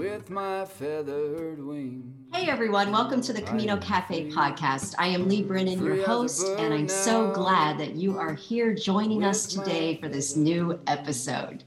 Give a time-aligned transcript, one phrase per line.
[0.00, 2.14] with my feathered wings.
[2.32, 4.94] Hey everyone, welcome to the Camino Cafe podcast.
[4.98, 9.24] I am Leigh Brennan, your host, and I'm so glad that you are here joining
[9.24, 11.64] us today for this new episode.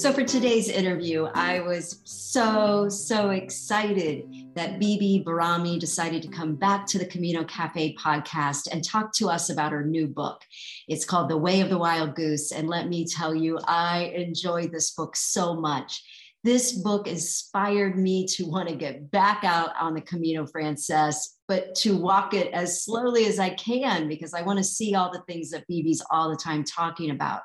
[0.00, 4.24] So, for today's interview, I was so, so excited
[4.54, 9.28] that Beebe Bahrami decided to come back to the Camino Cafe podcast and talk to
[9.28, 10.40] us about her new book.
[10.88, 12.50] It's called The Way of the Wild Goose.
[12.50, 16.02] And let me tell you, I enjoyed this book so much.
[16.42, 21.74] This book inspired me to want to get back out on the Camino Frances, but
[21.74, 25.24] to walk it as slowly as I can because I want to see all the
[25.26, 27.40] things that Beebe's all the time talking about.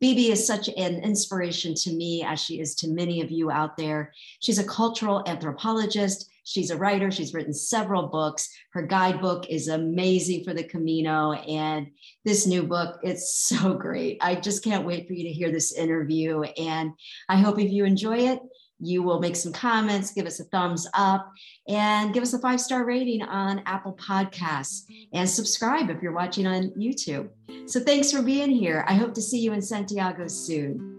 [0.00, 3.76] Bibi is such an inspiration to me as she is to many of you out
[3.76, 4.12] there.
[4.40, 6.32] She's a cultural anthropologist.
[6.42, 7.12] She's a writer.
[7.12, 8.50] She's written several books.
[8.72, 11.34] Her guidebook is amazing for the Camino.
[11.34, 11.92] And
[12.24, 14.18] this new book, it's so great.
[14.20, 16.42] I just can't wait for you to hear this interview.
[16.42, 16.90] And
[17.28, 18.40] I hope if you enjoy it,
[18.80, 21.30] you will make some comments, give us a thumbs up,
[21.68, 26.46] and give us a five star rating on Apple Podcasts and subscribe if you're watching
[26.46, 27.28] on YouTube.
[27.66, 28.84] So thanks for being here.
[28.88, 30.94] I hope to see you in Santiago soon.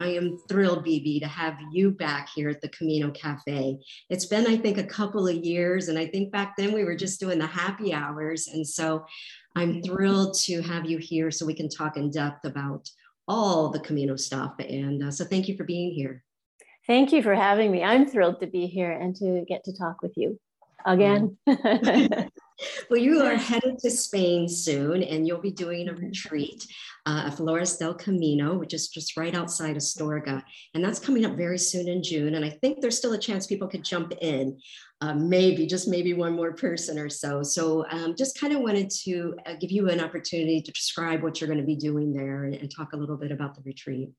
[0.00, 3.78] I am thrilled, Beebe, to have you back here at the Camino Cafe.
[4.08, 6.94] It's been, I think, a couple of years, and I think back then we were
[6.94, 8.48] just doing the happy hours.
[8.48, 9.04] And so
[9.56, 12.88] I'm thrilled to have you here so we can talk in depth about
[13.28, 14.54] all the Camino stuff.
[14.58, 16.24] And uh, so thank you for being here.
[16.86, 17.84] Thank you for having me.
[17.84, 20.40] I'm thrilled to be here and to get to talk with you
[20.86, 21.36] again.
[22.90, 26.66] well, you are headed to Spain soon, and you'll be doing a retreat
[27.06, 30.42] uh, at Flores del Camino, which is just right outside Astorga.
[30.74, 32.34] And that's coming up very soon in June.
[32.34, 34.58] And I think there's still a chance people could jump in,
[35.00, 37.42] uh, maybe, just maybe one more person or so.
[37.42, 41.40] So um, just kind of wanted to uh, give you an opportunity to describe what
[41.40, 44.10] you're going to be doing there and, and talk a little bit about the retreat.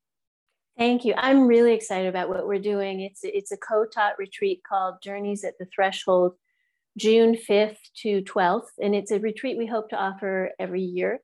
[0.78, 1.14] Thank you.
[1.18, 3.02] I'm really excited about what we're doing.
[3.02, 6.36] It's it's a co-taught retreat called Journeys at the Threshold
[7.00, 8.68] June 5th to 12th.
[8.82, 11.22] And it's a retreat we hope to offer every year.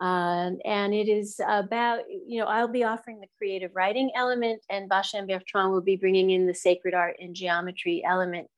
[0.00, 4.90] Um, and it is about, you know, I'll be offering the creative writing element, and
[4.90, 8.48] Bachem Bertrand will be bringing in the sacred art and geometry element.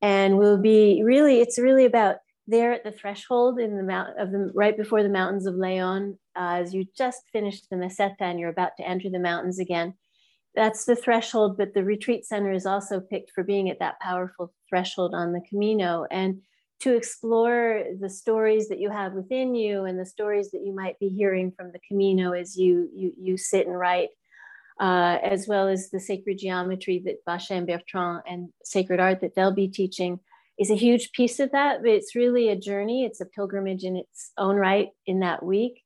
[0.00, 2.16] And we'll be really, it's really about
[2.48, 6.18] there at the threshold in the mount of the right before the mountains of Leon,
[6.34, 9.94] uh, as you just finished the Meseta and you're about to enter the mountains again
[10.54, 14.52] that's the threshold, but the retreat center is also picked for being at that powerful
[14.68, 16.42] threshold on the Camino and
[16.80, 20.98] to explore the stories that you have within you and the stories that you might
[20.98, 24.08] be hearing from the Camino as you you, you sit and write,
[24.80, 29.54] uh, as well as the sacred geometry that Bachem Bertrand and sacred art that they'll
[29.54, 30.18] be teaching
[30.58, 31.82] is a huge piece of that.
[31.82, 33.04] But it's really a journey.
[33.04, 35.81] It's a pilgrimage in its own right in that week.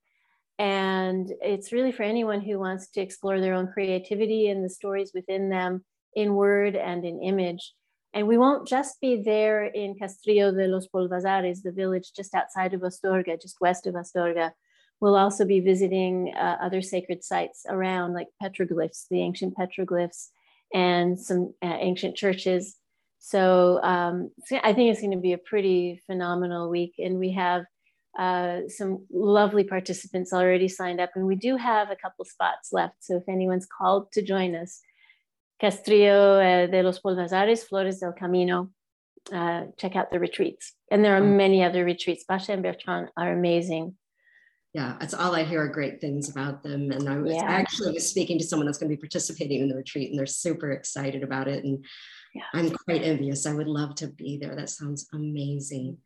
[0.59, 5.12] And it's really for anyone who wants to explore their own creativity and the stories
[5.15, 5.84] within them
[6.15, 7.72] in word and in image.
[8.15, 12.72] And we won't just be there in Castrillo de los Polvazares, the village just outside
[12.72, 14.53] of Astorga, just west of Astorga.
[15.00, 20.28] We'll also be visiting uh, other sacred sites around, like petroglyphs, the ancient petroglyphs,
[20.72, 22.77] and some uh, ancient churches.
[23.19, 26.95] So, um, I think it's going to be a pretty phenomenal week.
[26.99, 27.66] And we have
[28.19, 32.97] uh, some lovely participants already signed up, and we do have a couple spots left.
[33.00, 34.81] So if anyone's called to join us,
[35.62, 38.71] Castrillo uh, de los Polvazares, Flores del Camino,
[39.32, 40.75] uh, check out the retreats.
[40.91, 41.37] And there are mm.
[41.37, 42.25] many other retreats.
[42.28, 43.97] Bachem and Bertrand are amazing.
[44.72, 46.91] Yeah, that's all I hear are great things about them.
[46.93, 47.44] And I was yeah.
[47.44, 50.27] actually was speaking to someone that's going to be participating in the retreat, and they're
[50.27, 51.65] super excited about it.
[51.65, 51.84] And
[52.34, 52.43] yeah.
[52.53, 53.47] I'm quite envious.
[53.47, 54.54] I would love to be there.
[54.54, 55.97] That sounds amazing.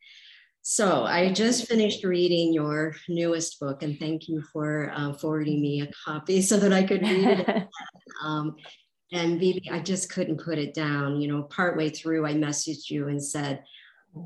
[0.62, 5.81] So I just finished reading your newest book, and thank you for uh, forwarding me
[5.81, 7.69] a copy so that I could read it.
[8.22, 8.56] um,
[9.12, 11.21] and Beebe, I just couldn't put it down.
[11.21, 13.65] You know, partway through, I messaged you and said,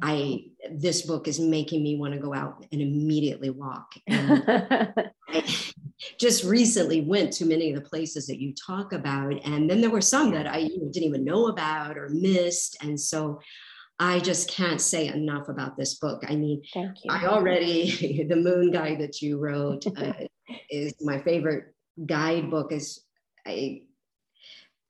[0.03, 4.42] "I this book is making me want to go out and immediately walk." And
[5.28, 5.54] I
[6.21, 9.89] just recently went to many of the places that you talk about, and then there
[9.89, 13.41] were some that I didn't even know about or missed, and so
[13.99, 16.25] I just can't say enough about this book.
[16.29, 16.63] I mean,
[17.09, 20.13] I already, the moon guide that you wrote uh,
[20.71, 21.75] is my favorite
[22.05, 23.01] guidebook is
[23.47, 23.83] I,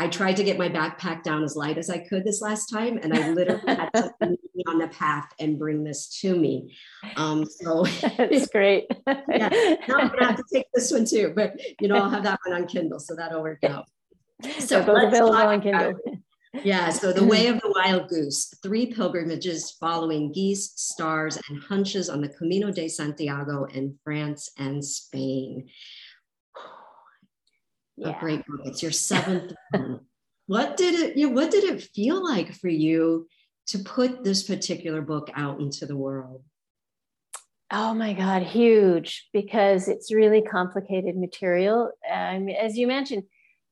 [0.01, 2.99] I tried to get my backpack down as light as I could this last time,
[3.01, 6.75] and I literally had to be on the path and bring this to me.
[7.17, 8.87] Um, so it's great.
[9.07, 12.25] yeah, now I'm gonna have to take this one too, but you know I'll have
[12.25, 13.87] that one on Kindle, so that'll work out.
[14.59, 15.95] So both available on Kindle.
[16.63, 22.09] Yeah, so The Way of the Wild Goose, three pilgrimages following geese, stars, and hunches
[22.09, 25.69] on the Camino de Santiago in France and Spain.
[27.97, 28.11] Yeah.
[28.17, 28.61] A great book.
[28.65, 30.01] It's your seventh one.
[30.47, 33.27] What did it, you know, what did it feel like for you
[33.69, 36.43] to put this particular book out into the world?
[37.71, 41.91] Oh my God, huge, because it's really complicated material.
[42.09, 43.25] Um, as you mentioned,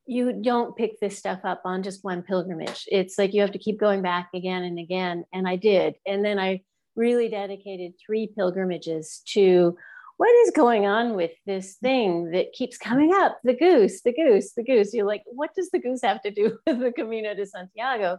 [0.06, 2.86] you don't pick this stuff up on just one pilgrimage.
[2.90, 5.24] It's like you have to keep going back again and again.
[5.32, 5.94] And I did.
[6.06, 6.62] And then I
[6.96, 9.76] really dedicated three pilgrimages to
[10.16, 14.52] what is going on with this thing that keeps coming up the goose, the goose,
[14.52, 14.92] the goose.
[14.92, 18.18] You're like, what does the goose have to do with the Camino de Santiago?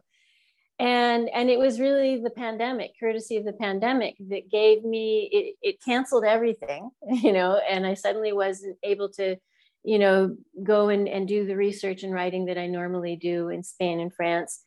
[0.79, 5.55] and and it was really the pandemic courtesy of the pandemic that gave me it,
[5.61, 9.35] it canceled everything you know and i suddenly wasn't able to
[9.83, 13.63] you know go and, and do the research and writing that i normally do in
[13.63, 14.61] spain and france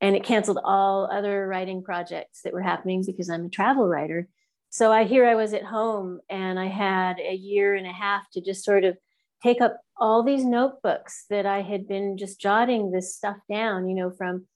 [0.00, 4.28] and it canceled all other writing projects that were happening because i'm a travel writer
[4.70, 8.22] so i here i was at home and i had a year and a half
[8.32, 8.96] to just sort of
[9.42, 13.94] take up all these notebooks that i had been just jotting this stuff down you
[13.94, 14.46] know from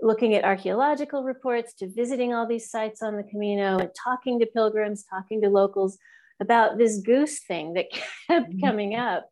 [0.00, 4.46] looking at archaeological reports to visiting all these sites on the Camino and talking to
[4.46, 5.98] pilgrims, talking to locals
[6.40, 7.86] about this goose thing that
[8.28, 8.66] kept mm-hmm.
[8.66, 9.26] coming up.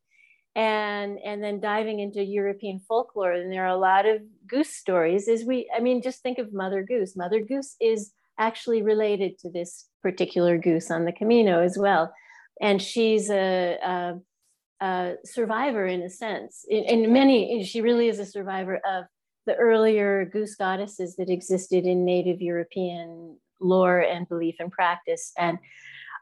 [0.55, 3.33] And, and then diving into European folklore.
[3.33, 5.27] And there are a lot of goose stories.
[5.27, 7.17] is we, I mean, just think of Mother Goose.
[7.17, 12.13] Mother Goose is actually related to this particular goose on the Camino as well.
[12.61, 16.65] And she's a, a, a survivor in a sense.
[16.69, 19.05] In, in many, she really is a survivor of
[19.47, 25.33] the earlier goose goddesses that existed in Native European lore and belief and practice.
[25.39, 25.59] And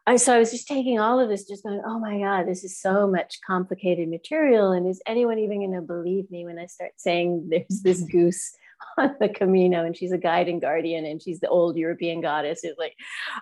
[0.06, 2.64] I, so I was just taking all of this, just going, oh my God, this
[2.64, 4.72] is so much complicated material.
[4.72, 8.52] And is anyone even going to believe me when I start saying there's this goose
[8.98, 12.60] on the Camino and she's a guide and guardian and she's the old European goddess?
[12.64, 12.94] It's like,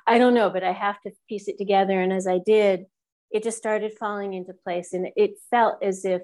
[0.07, 2.01] I don't know, but I have to piece it together.
[2.01, 2.87] And as I did,
[3.31, 4.93] it just started falling into place.
[4.93, 6.23] And it felt as if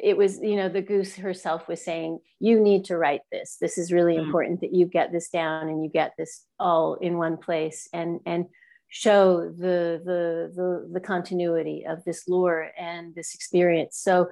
[0.00, 3.76] it was you know the goose herself was saying you need to write this this
[3.76, 4.24] is really mm.
[4.24, 8.20] important that you get this down and you get this all in one place and
[8.24, 8.46] and
[8.94, 13.98] show the the the, the continuity of this lore and this experience.
[13.98, 14.28] So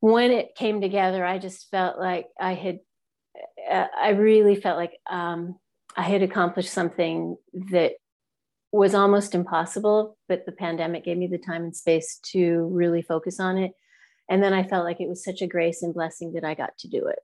[0.00, 2.78] when it came together i just felt like i had
[3.70, 5.56] uh, i really felt like um,
[5.96, 7.36] i had accomplished something
[7.70, 7.92] that
[8.70, 13.40] was almost impossible but the pandemic gave me the time and space to really focus
[13.40, 13.72] on it.
[14.28, 16.76] And then i felt like it was such a grace and blessing that i got
[16.78, 17.18] to do it.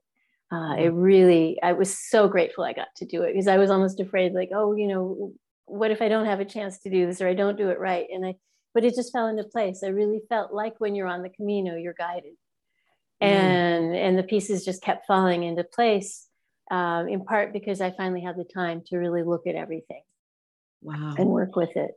[0.51, 3.71] Uh, it really i was so grateful i got to do it because i was
[3.71, 5.33] almost afraid like oh you know
[5.65, 7.79] what if i don't have a chance to do this or i don't do it
[7.79, 8.07] right?
[8.11, 8.35] And i
[8.73, 9.83] but it just fell into place.
[9.85, 12.33] I really felt like when you're on the camino you're guided.
[13.23, 13.27] Mm.
[13.27, 16.27] and and the pieces just kept falling into place
[16.69, 20.01] um, in part because i finally had the time to really look at everything.
[20.81, 21.15] Wow.
[21.17, 21.91] And work with it.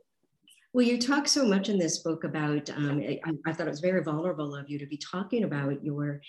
[0.73, 3.79] Well, you talk so much in this book about, um, I, I, thought it was
[3.79, 6.21] very vulnerable of you to be talking about your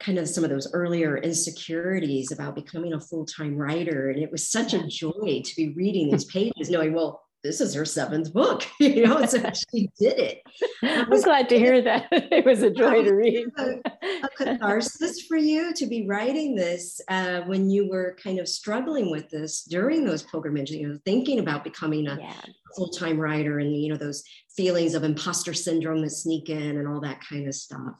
[0.00, 4.10] kind of some of those earlier insecurities about becoming a full time writer.
[4.10, 7.72] And it was such a joy to be reading these pages, knowing, well, this is
[7.74, 9.38] her seventh book, you know, so
[9.70, 10.42] she did it.
[10.82, 12.08] I'm glad to hear that.
[12.10, 13.46] it was a joy to read.
[13.56, 13.80] a,
[14.24, 19.10] a, catharsis for you to be writing this uh, when you were kind of struggling
[19.10, 22.32] with this during those pilgrimages, you know, thinking about becoming a yeah.
[22.76, 24.24] full-time writer and, you know, those
[24.56, 27.94] feelings of imposter syndrome that sneak in and all that kind of stuff.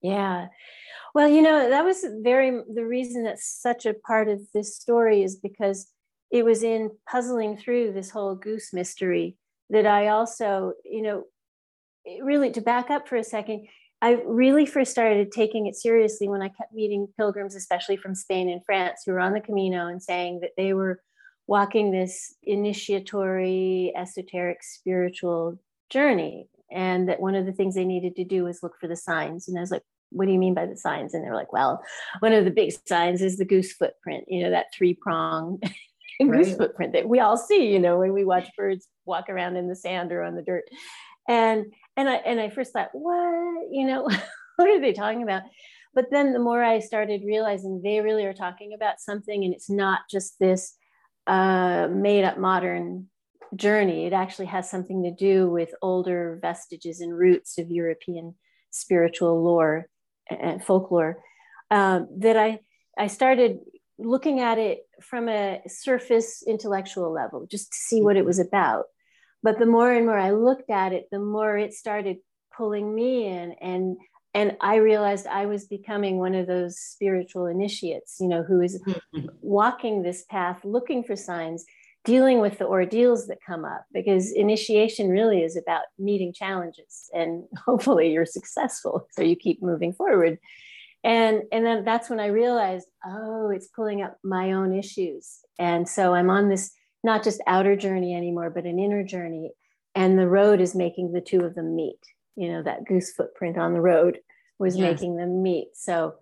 [0.00, 0.46] Yeah.
[1.14, 5.22] Well, you know, that was very the reason that's such a part of this story
[5.22, 5.90] is because
[6.30, 9.36] it was in puzzling through this whole goose mystery
[9.70, 11.24] that I also, you know,
[12.22, 13.66] really to back up for a second,
[14.00, 18.48] I really first started taking it seriously when I kept meeting pilgrims, especially from Spain
[18.48, 21.00] and France, who were on the Camino and saying that they were
[21.46, 25.58] walking this initiatory, esoteric, spiritual
[25.90, 26.48] journey.
[26.70, 29.48] And that one of the things they needed to do was look for the signs.
[29.48, 31.14] And I was like, what do you mean by the signs?
[31.14, 31.82] And they're like, well,
[32.20, 35.60] one of the big signs is the goose footprint, you know, that three prong
[36.20, 36.44] right.
[36.44, 39.68] goose footprint that we all see, you know, when we watch birds walk around in
[39.68, 40.64] the sand or on the dirt.
[41.28, 44.08] And and I and I first thought, what, you know,
[44.56, 45.42] what are they talking about?
[45.94, 49.70] But then the more I started realizing they really are talking about something, and it's
[49.70, 50.76] not just this
[51.26, 53.08] uh, made up modern
[53.54, 54.06] journey.
[54.06, 58.34] It actually has something to do with older vestiges and roots of European
[58.70, 59.88] spiritual lore
[60.30, 61.22] and folklore.
[61.70, 62.60] Um, that I
[62.96, 63.58] I started
[63.98, 68.84] looking at it from a surface intellectual level, just to see what it was about.
[69.42, 72.18] But the more and more I looked at it, the more it started
[72.56, 73.96] pulling me in and
[74.34, 78.80] and I realized I was becoming one of those spiritual initiates, you know, who is
[78.82, 79.26] mm-hmm.
[79.40, 81.64] walking this path, looking for signs,
[82.08, 87.44] dealing with the ordeals that come up, because initiation really is about meeting challenges and
[87.66, 89.06] hopefully you're successful.
[89.12, 90.38] So you keep moving forward.
[91.04, 95.40] And, and then that's when I realized, oh, it's pulling up my own issues.
[95.58, 96.72] And so I'm on this
[97.04, 99.52] not just outer journey anymore, but an inner journey.
[99.94, 101.98] And the road is making the two of them meet
[102.38, 104.20] you know that goose footprint on the road
[104.58, 104.92] was yes.
[104.92, 106.14] making them meet so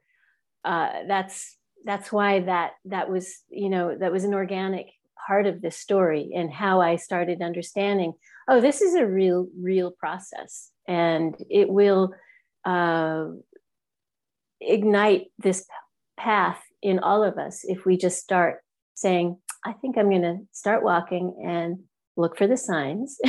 [0.64, 4.90] uh, that's that's why that that was you know that was an organic
[5.26, 8.12] part of this story and how i started understanding
[8.48, 12.14] oh this is a real real process and it will
[12.64, 13.26] uh,
[14.60, 15.66] ignite this
[16.18, 18.60] path in all of us if we just start
[18.94, 21.78] saying i think i'm going to start walking and
[22.16, 23.18] look for the signs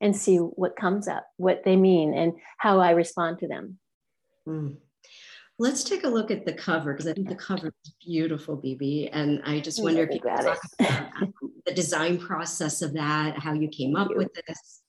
[0.00, 3.78] and see what comes up, what they mean, and how I respond to them.
[4.46, 4.76] Mm.
[5.60, 9.08] Let's take a look at the cover because I think the cover is beautiful, Beebe.
[9.08, 11.32] And I just wonder if you could talk about
[11.66, 14.82] the design process of that, how you came up with this.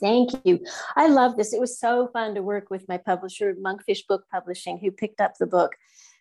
[0.00, 0.60] Thank you.
[0.96, 1.52] I love this.
[1.52, 5.34] It was so fun to work with my publisher, Monkfish Book Publishing, who picked up
[5.38, 5.72] the book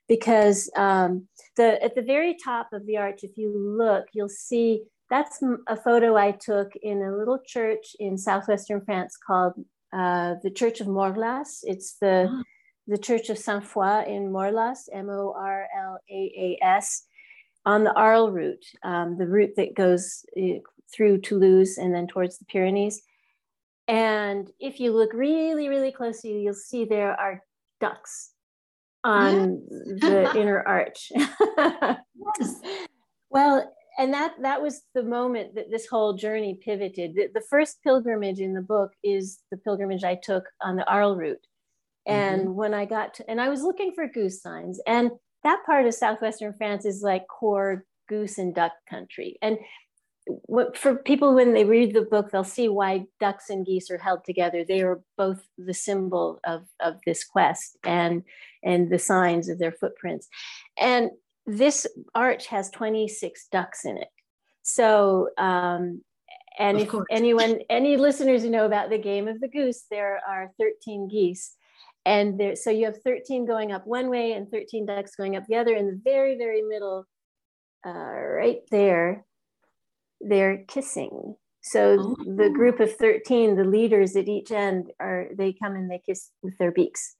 [0.07, 4.83] because um, the at the very top of the arch, if you look, you'll see
[5.09, 9.53] that's a photo I took in a little church in southwestern France called
[9.93, 11.59] uh, the Church of Morlaàs.
[11.63, 12.43] It's the oh.
[12.87, 17.03] The Church of Saint Foy in Morlaàs, M O R L A A S,
[17.65, 20.59] on the Arles route, um, the route that goes uh,
[20.93, 23.01] through Toulouse and then towards the Pyrenees.
[23.87, 27.43] And if you look really, really closely, you'll see there are
[27.79, 28.31] ducks
[29.03, 31.11] on the inner arch.
[31.17, 32.61] yes.
[33.31, 37.15] Well, and that that was the moment that this whole journey pivoted.
[37.15, 41.17] The, the, first pilgrimage in the book is the pilgrimage I took on the Arles
[41.17, 41.45] route.
[42.05, 42.55] And mm-hmm.
[42.55, 45.11] when I got to, and I was looking for goose signs, and
[45.43, 49.37] that part of southwestern France is like core goose and duck country.
[49.41, 49.57] And
[50.25, 53.97] what, for people when they read the book, they'll see why ducks and geese are
[53.97, 54.63] held together.
[54.63, 58.23] They are both the symbol of, of this quest and
[58.63, 60.27] and the signs of their footprints.
[60.79, 61.11] And
[61.45, 61.85] this
[62.15, 64.07] arch has 26 ducks in it.
[64.63, 66.01] So, um,
[66.57, 70.51] and if anyone, any listeners who know about the game of the goose, there are
[70.59, 71.55] 13 geese.
[72.05, 75.45] And there, so you have 13 going up one way and 13 ducks going up
[75.47, 75.75] the other.
[75.75, 77.07] In the very, very middle,
[77.85, 79.25] uh, right there,
[80.21, 81.35] they're kissing.
[81.61, 82.15] So oh.
[82.35, 86.29] the group of 13, the leaders at each end are, they come and they kiss
[86.43, 87.15] with their beaks.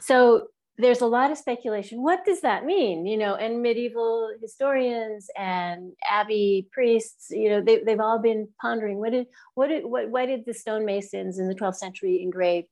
[0.00, 0.46] So
[0.78, 2.02] there's a lot of speculation.
[2.02, 3.06] What does that mean?
[3.06, 8.98] You know, and medieval historians and abbey priests, you know, they, they've all been pondering
[8.98, 12.64] what did what did what why did the stonemasons in the 12th century engrave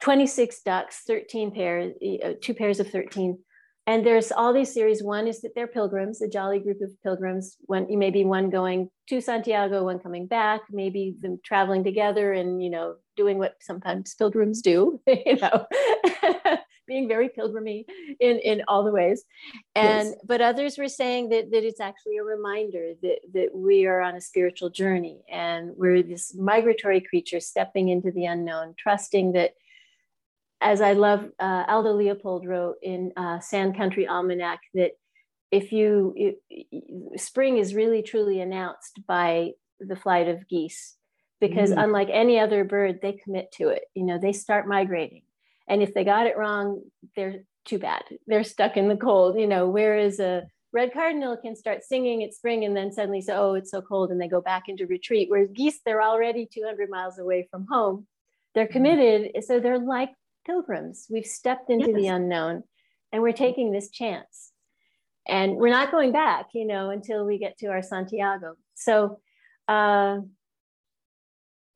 [0.00, 3.38] 26 ducks, 13 pairs, uh, two pairs of 13.
[3.86, 5.02] And there's all these series.
[5.02, 7.56] One is that they're pilgrims, a jolly group of pilgrims.
[7.62, 12.70] One maybe one going to Santiago, one coming back, maybe them traveling together and you
[12.70, 15.66] know doing what sometimes pilgrims do, you know,
[16.86, 17.86] being very pilgrimy
[18.20, 19.24] in, in all the ways.
[19.74, 20.18] And yes.
[20.24, 24.14] but others were saying that, that it's actually a reminder that, that we are on
[24.14, 29.52] a spiritual journey and we're this migratory creature stepping into the unknown, trusting that
[30.60, 34.92] as I love uh, Aldo Leopold wrote in uh, Sand County Almanac that
[35.50, 39.50] if you it, spring is really truly announced by
[39.80, 40.96] the flight of geese
[41.40, 41.82] because mm.
[41.82, 43.84] unlike any other bird they commit to it.
[43.94, 45.22] You know they start migrating.
[45.68, 46.82] And if they got it wrong
[47.16, 48.02] they're too bad.
[48.26, 52.34] They're stuck in the cold you know whereas a red cardinal can start singing at
[52.34, 55.28] spring and then suddenly say oh it's so cold and they go back into retreat.
[55.30, 58.06] Whereas geese they're already 200 miles away from home.
[58.54, 58.72] They're mm-hmm.
[58.72, 60.10] committed so they're like
[60.50, 61.96] pilgrims we've stepped into yes.
[61.96, 62.62] the unknown
[63.12, 64.52] and we're taking this chance
[65.28, 69.20] and we're not going back you know until we get to our santiago so
[69.68, 70.18] uh,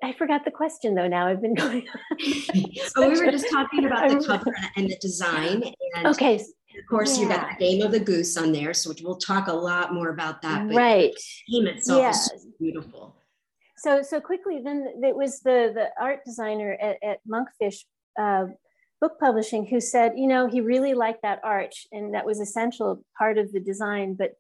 [0.02, 1.07] I forgot the question though.
[1.07, 1.87] Now I've been going.
[2.97, 5.62] oh, we were just talking about the cover and the design.
[5.97, 6.37] And okay.
[6.37, 7.23] Of course, yeah.
[7.23, 10.09] you got the game of the goose on there, so we'll talk a lot more
[10.09, 10.66] about that.
[10.66, 11.14] But right.
[11.47, 12.11] The game itself yeah.
[12.11, 13.14] is beautiful.
[13.76, 17.85] So, so quickly, then it was the the art designer at, at Monkfish
[18.19, 18.47] uh,
[19.04, 23.04] Book Publishing who said, you know, he really liked that arch, and that was essential
[23.18, 24.14] part of the design.
[24.14, 24.30] But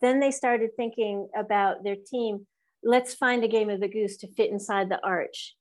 [0.00, 2.46] then they started thinking about their team
[2.84, 5.56] let's find a game of the goose to fit inside the arch.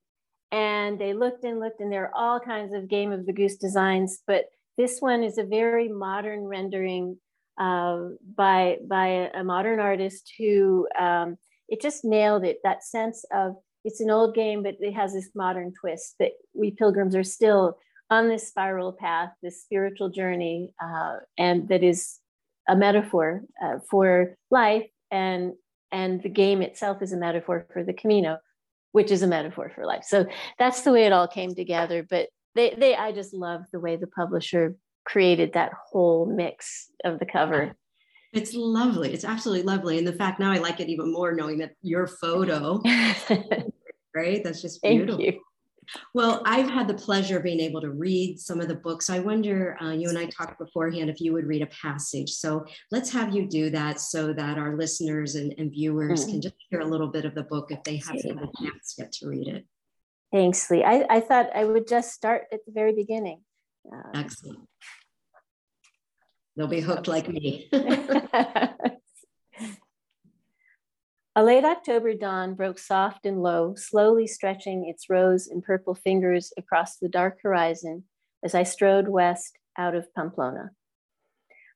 [0.52, 3.58] And they looked and looked, and there are all kinds of game of the goose
[3.58, 4.46] designs, but
[4.78, 7.18] this one is a very modern rendering
[7.60, 11.38] uh, by by a, modern artist who um,
[11.68, 12.58] it just nailed it.
[12.64, 16.72] That sense of it's an old game, but it has this modern twist that we
[16.72, 17.78] pilgrims are still
[18.12, 22.20] on this spiral path, this spiritual journey, uh, and that is
[22.70, 25.54] a metaphor uh, for life, and
[25.92, 28.38] and the game itself is a metaphor for the Camino,
[28.92, 30.04] which is a metaphor for life.
[30.06, 30.26] So
[30.60, 32.06] that's the way it all came together.
[32.08, 34.76] But they, they, I just love the way the publisher
[35.06, 37.74] created that whole mix of the cover.
[38.32, 39.14] It's lovely.
[39.14, 39.98] It's absolutely lovely.
[39.98, 42.82] And the fact now I like it even more knowing that your photo,
[44.16, 44.42] right?
[44.44, 45.26] That's just beautiful.
[46.14, 49.10] Well, I've had the pleasure of being able to read some of the books.
[49.10, 52.30] I wonder, uh, you and I talked beforehand, if you would read a passage.
[52.30, 56.32] So let's have you do that so that our listeners and, and viewers mm.
[56.32, 58.96] can just hear a little bit of the book if they haven't had a chance
[58.98, 59.66] yet to read it.
[60.32, 60.84] Thanks, Leigh.
[60.84, 63.42] I, I thought I would just start at the very beginning.
[63.92, 64.60] Um, Excellent.
[66.56, 67.70] They'll be hooked like me.
[71.34, 76.52] A late October dawn broke soft and low, slowly stretching its rose and purple fingers
[76.58, 78.04] across the dark horizon
[78.44, 80.72] as I strode west out of Pamplona.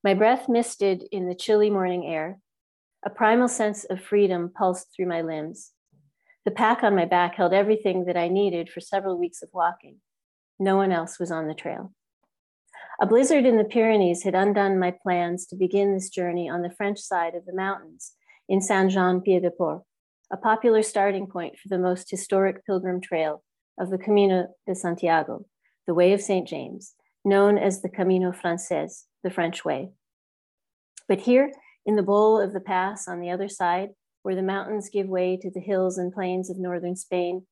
[0.03, 2.39] My breath misted in the chilly morning air.
[3.05, 5.71] A primal sense of freedom pulsed through my limbs.
[6.43, 10.01] The pack on my back held everything that I needed for several weeks of walking.
[10.59, 11.93] No one else was on the trail.
[12.99, 16.71] A blizzard in the Pyrenees had undone my plans to begin this journey on the
[16.71, 18.15] French side of the mountains
[18.47, 19.81] in Saint Jean Pied de Port,
[20.31, 23.43] a popular starting point for the most historic pilgrim trail
[23.79, 25.45] of the Camino de Santiago,
[25.87, 26.47] the Way of St.
[26.47, 29.91] James, known as the Camino Frances, the French Way.
[31.07, 31.51] But here,
[31.85, 33.89] in the bowl of the pass on the other side,
[34.23, 37.45] where the mountains give way to the hills and plains of northern Spain,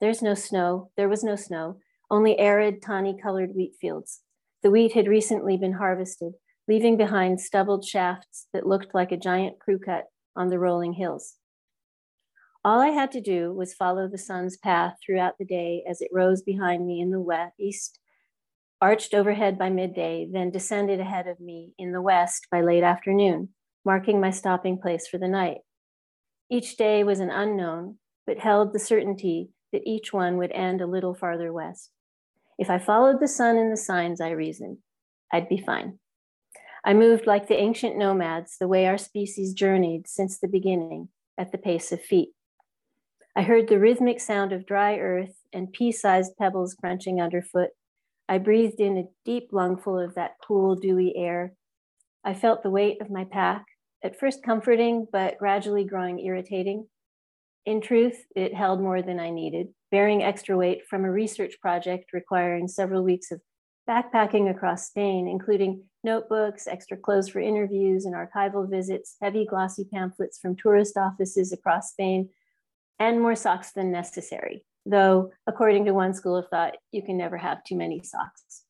[0.00, 1.78] there's no snow, there was no snow,
[2.10, 4.20] only arid, tawny colored wheat fields.
[4.62, 6.34] The wheat had recently been harvested,
[6.66, 10.04] leaving behind stubbled shafts that looked like a giant crew cut
[10.38, 11.34] on the rolling hills.
[12.64, 16.10] All I had to do was follow the sun's path throughout the day as it
[16.12, 17.98] rose behind me in the west,
[18.80, 23.48] arched overhead by midday, then descended ahead of me in the west by late afternoon,
[23.84, 25.58] marking my stopping place for the night.
[26.50, 30.86] Each day was an unknown, but held the certainty that each one would end a
[30.86, 31.90] little farther west.
[32.58, 34.78] If I followed the sun and the signs, I reasoned,
[35.32, 35.98] I'd be fine.
[36.88, 41.52] I moved like the ancient nomads, the way our species journeyed since the beginning, at
[41.52, 42.30] the pace of feet.
[43.36, 47.72] I heard the rhythmic sound of dry earth and pea sized pebbles crunching underfoot.
[48.26, 51.52] I breathed in a deep lungful of that cool, dewy air.
[52.24, 53.66] I felt the weight of my pack,
[54.02, 56.88] at first comforting, but gradually growing irritating.
[57.66, 62.14] In truth, it held more than I needed, bearing extra weight from a research project
[62.14, 63.42] requiring several weeks of
[63.86, 70.38] backpacking across Spain, including notebooks, extra clothes for interviews and archival visits, heavy glossy pamphlets
[70.38, 72.28] from tourist offices across Spain,
[72.98, 74.64] and more socks than necessary.
[74.86, 78.62] Though, according to one school of thought, you can never have too many socks.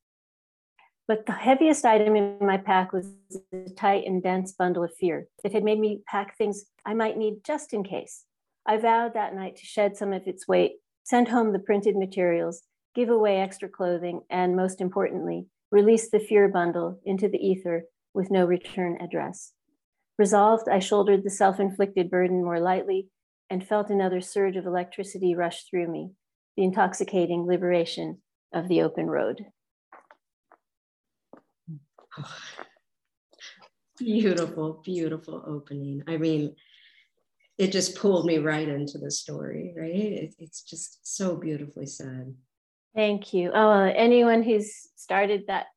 [1.07, 3.07] But the heaviest item in my pack was
[3.51, 7.17] a tight and dense bundle of fear that had made me pack things I might
[7.17, 8.25] need just in case.
[8.67, 12.61] I vowed that night to shed some of its weight, send home the printed materials,
[12.93, 18.31] give away extra clothing, and most importantly, release the fear bundle into the ether with
[18.31, 19.53] no return address.
[20.17, 23.09] Resolved, I shouldered the self inflicted burden more lightly
[23.49, 26.11] and felt another surge of electricity rush through me,
[26.57, 28.21] the intoxicating liberation
[28.53, 29.45] of the open road.
[33.97, 36.03] Beautiful, beautiful opening.
[36.07, 36.55] I mean,
[37.57, 39.89] it just pulled me right into the story, right?
[39.89, 42.33] It, it's just so beautifully said.
[42.95, 43.51] Thank you.
[43.53, 45.67] Oh, anyone who's started that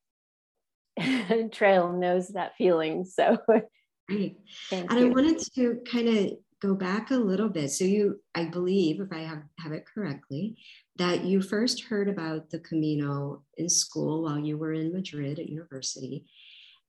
[1.53, 3.05] trail knows that feeling.
[3.05, 4.37] So, right.
[4.71, 4.91] and you.
[4.91, 7.71] I wanted to kind of go back a little bit.
[7.71, 10.57] So, you, I believe, if I have, have it correctly,
[10.97, 15.49] that you first heard about the Camino in school while you were in Madrid at
[15.49, 16.27] university.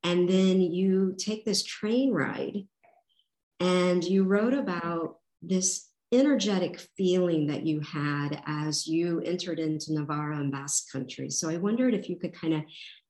[0.03, 2.67] And then you take this train ride
[3.59, 10.37] and you wrote about this energetic feeling that you had as you entered into Navarra
[10.37, 11.29] and Basque country.
[11.29, 12.63] So I wondered if you could kind of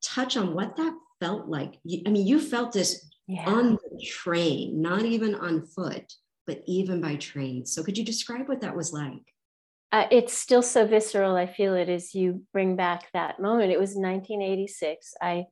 [0.04, 1.74] touch on what that felt like.
[2.06, 3.46] I mean, you felt this yeah.
[3.46, 6.14] on the train, not even on foot,
[6.46, 7.66] but even by train.
[7.66, 9.34] So could you describe what that was like?
[9.92, 11.36] Uh, it's still so visceral.
[11.36, 13.72] I feel it as you bring back that moment.
[13.72, 15.14] It was 1986.
[15.22, 15.46] I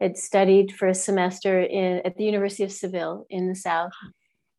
[0.00, 3.92] had studied for a semester in, at the University of Seville in the South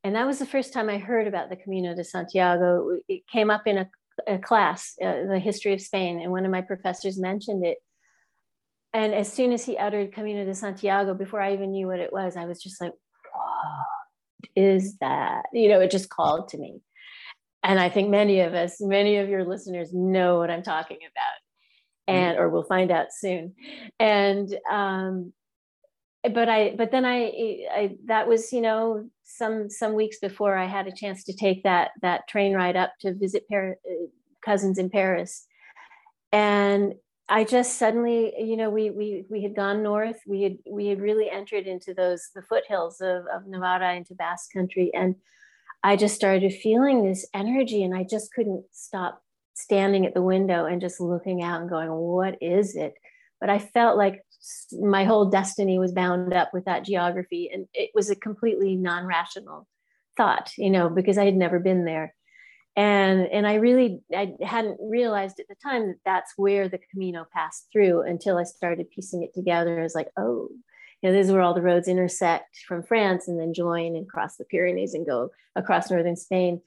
[0.05, 2.99] and that was the first time I heard about the Camino de Santiago.
[3.09, 3.89] It came up in a,
[4.27, 7.79] a class, uh, the history of Spain, and one of my professors mentioned it.
[8.93, 12.13] And as soon as he uttered Camino de Santiago, before I even knew what it
[12.13, 15.45] was, I was just like, what is that?
[15.51, 16.81] You know, it just called to me.
[17.63, 22.15] And I think many of us, many of your listeners know what I'm talking about.
[22.15, 23.55] and or we'll find out soon.
[23.99, 25.33] And um,
[26.31, 30.65] but I but then I, I that was you know some some weeks before I
[30.65, 33.73] had a chance to take that that train ride up to visit uh,
[34.43, 35.45] cousins in Paris,
[36.31, 36.93] and
[37.27, 40.21] I just suddenly you know we we we had gone north.
[40.27, 44.53] We had we had really entered into those the foothills of, of Navarra into Basque
[44.53, 44.91] country.
[44.93, 45.15] And
[45.83, 49.21] I just started feeling this energy and I just couldn't stop
[49.53, 52.93] standing at the window and just looking out and going what is it?
[53.39, 54.24] But I felt like
[54.81, 59.67] my whole destiny was bound up with that geography and it was a completely non-rational
[60.17, 62.13] thought you know because i had never been there.
[62.77, 67.25] And and i really i hadn't realized at the time that that's where the camino
[67.33, 69.79] passed through until i started piecing it together.
[69.79, 70.49] I was like oh
[71.01, 74.09] you know this is where all the roads intersect from france and then join and
[74.09, 76.61] cross the pyrenees and go across northern spain.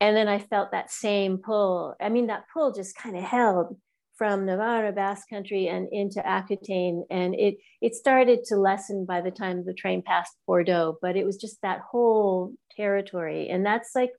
[0.00, 1.94] And then i felt that same pull.
[2.00, 3.76] I mean that pull just kind of held
[4.18, 7.06] from Navarra, Basque Country, and into Aquitaine.
[7.08, 11.24] And it it started to lessen by the time the train passed Bordeaux, but it
[11.24, 13.48] was just that whole territory.
[13.48, 14.10] And that's like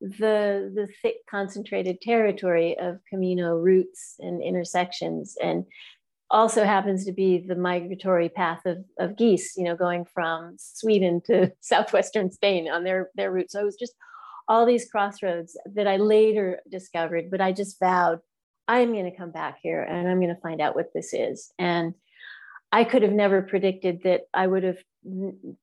[0.00, 5.36] the the thick concentrated territory of Camino routes and intersections.
[5.40, 5.66] And
[6.32, 11.20] also happens to be the migratory path of, of geese, you know, going from Sweden
[11.26, 13.50] to southwestern Spain on their, their route.
[13.50, 13.92] So it was just
[14.48, 18.20] all these crossroads that I later discovered, but I just vowed
[18.72, 21.52] I'm going to come back here and I'm going to find out what this is.
[21.58, 21.92] And
[22.72, 24.78] I could have never predicted that I would have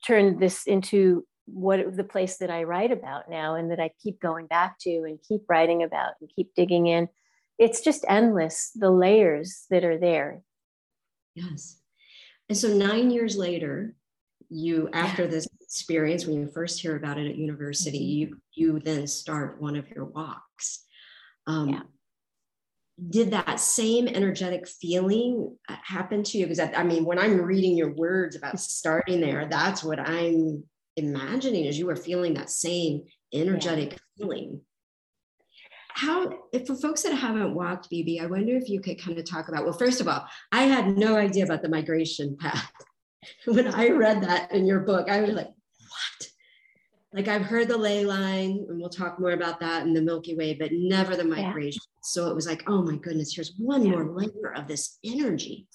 [0.06, 4.22] turned this into what the place that I write about now and that I keep
[4.22, 7.10] going back to and keep writing about and keep digging in.
[7.58, 10.42] It's just endless, the layers that are there.
[11.34, 11.78] Yes.
[12.48, 13.96] And so nine years later,
[14.50, 18.34] you after this experience, when you first hear about it at university, mm-hmm.
[18.34, 20.86] you you then start one of your walks.
[21.48, 21.82] Um, yeah
[23.10, 26.46] did that same energetic feeling uh, happen to you?
[26.46, 30.64] Because I, I, mean, when I'm reading your words about starting there, that's what I'm
[30.98, 33.98] imagining as you were feeling that same energetic yeah.
[34.18, 34.62] feeling.
[35.90, 39.30] How, if for folks that haven't walked Beebe, I wonder if you could kind of
[39.30, 42.72] talk about, well, first of all, I had no idea about the migration path.
[43.46, 45.50] when I read that in your book, I was like?
[47.12, 50.36] Like I've heard the ley line, and we'll talk more about that in the Milky
[50.36, 51.82] Way, but never the migration.
[51.84, 52.00] Yeah.
[52.04, 53.94] So it was like, oh my goodness, here's one yeah.
[53.94, 55.68] more layer of this energy.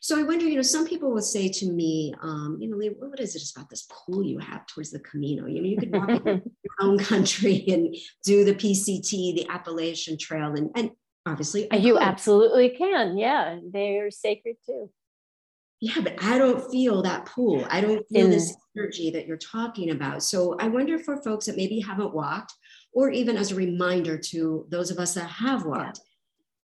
[0.00, 2.90] So I wonder, you know, some people will say to me, um, you know, Leigh,
[2.98, 5.46] what is it about this pull you have towards the Camino?
[5.46, 6.26] You know, you could walk in
[6.62, 10.90] your own country and do the PCT, the Appalachian Trail, and and
[11.24, 13.16] obviously you absolutely can.
[13.16, 14.90] Yeah, they're sacred too
[15.84, 17.62] yeah, but I don't feel that pull.
[17.68, 20.22] I don't feel this energy that you're talking about.
[20.22, 22.54] So I wonder for folks that maybe haven't walked,
[22.94, 26.00] or even as a reminder to those of us that have walked,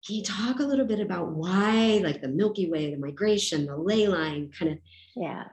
[0.05, 3.75] can you talk a little bit about why, like the Milky Way, the migration, the
[3.75, 4.77] ley line, kind of,
[5.15, 5.45] yeah,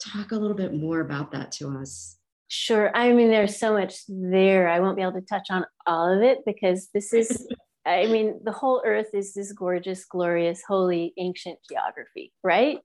[0.00, 2.16] talk a little bit more about that to us.
[2.48, 2.90] Sure.
[2.96, 4.68] I mean, there's so much there.
[4.68, 7.46] I won't be able to touch on all of it because this is
[7.84, 12.78] I mean, the whole earth is this gorgeous, glorious, holy, ancient geography, right?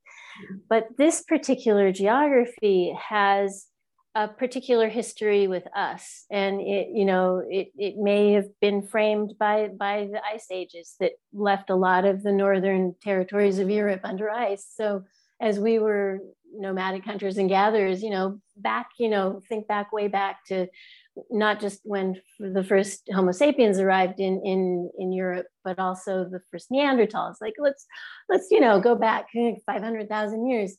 [0.69, 3.67] But this particular geography has
[4.15, 6.25] a particular history with us.
[6.31, 10.95] And it, you know, it, it may have been framed by, by the ice ages
[10.99, 14.65] that left a lot of the northern territories of Europe under ice.
[14.75, 15.03] So
[15.39, 16.19] as we were
[16.57, 20.67] nomadic hunters and gatherers, you know, back, you know, think back way back to
[21.29, 26.41] not just when the first Homo sapiens arrived in in in Europe, but also the
[26.51, 27.35] first Neanderthals.
[27.41, 27.85] Like let's
[28.29, 29.27] let's you know go back
[29.67, 30.77] hundred thousand years.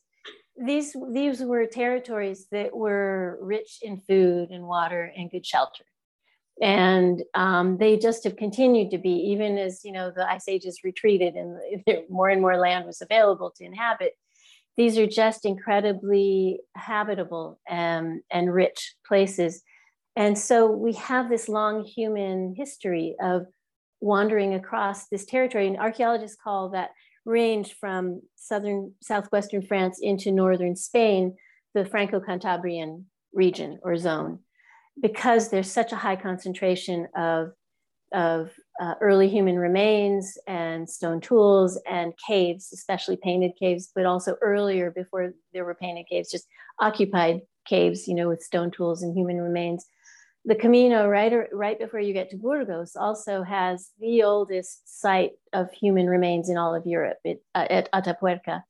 [0.57, 5.85] These these were territories that were rich in food and water and good shelter,
[6.61, 10.79] and um, they just have continued to be even as you know the ice ages
[10.83, 11.57] retreated and
[12.09, 14.13] more and more land was available to inhabit.
[14.79, 19.61] These are just incredibly habitable and, and rich places
[20.19, 23.45] and so we have this long human history of
[24.01, 25.65] wandering across this territory.
[25.65, 26.89] And archaeologists call that
[27.25, 31.37] range from southern, southwestern France into northern Spain,
[31.73, 34.39] the Franco Cantabrian region or zone,
[35.01, 37.51] because there's such a high concentration of,
[38.11, 44.35] of uh, early human remains and stone tools and caves, especially painted caves, but also
[44.41, 46.47] earlier before there were painted caves, just
[46.79, 49.85] occupied caves, you know, with stone tools and human remains
[50.45, 55.71] the Camino, right, right before you get to Burgos, also has the oldest site of
[55.71, 58.63] human remains in all of Europe it, uh, at Atapuerca.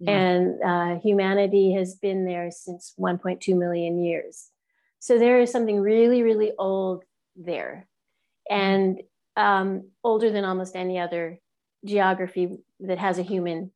[0.00, 0.10] Yeah.
[0.10, 4.48] And uh, humanity has been there since 1.2 million years.
[5.00, 7.88] So there is something really, really old there
[8.48, 9.00] and
[9.38, 11.38] um, older than almost any other
[11.86, 13.70] geography that has a human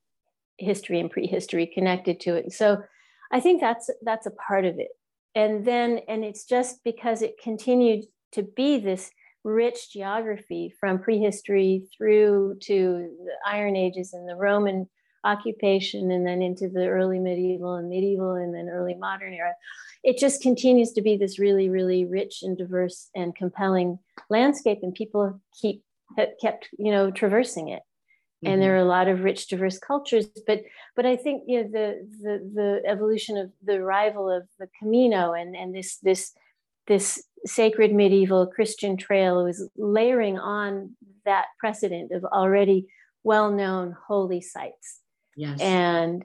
[0.59, 2.53] history and prehistory connected to it.
[2.53, 2.83] So
[3.31, 4.89] I think that's that's a part of it.
[5.35, 9.11] And then and it's just because it continued to be this
[9.45, 14.89] rich geography from prehistory through to the Iron Ages and the Roman
[15.25, 19.55] occupation and then into the early medieval and medieval and then early modern era.
[20.03, 23.99] It just continues to be this really, really rich and diverse and compelling
[24.31, 25.83] landscape, and people keep
[26.41, 27.83] kept, you know, traversing it.
[28.45, 28.53] Mm-hmm.
[28.53, 30.63] And there are a lot of rich, diverse cultures, but
[30.97, 35.33] but I think you know the the the evolution of the arrival of the Camino
[35.33, 36.33] and and this this
[36.89, 42.89] this sacred medieval Christian trail was layering on that precedent of already
[43.23, 45.02] well-known holy sites
[45.37, 45.61] Yes.
[45.61, 46.25] And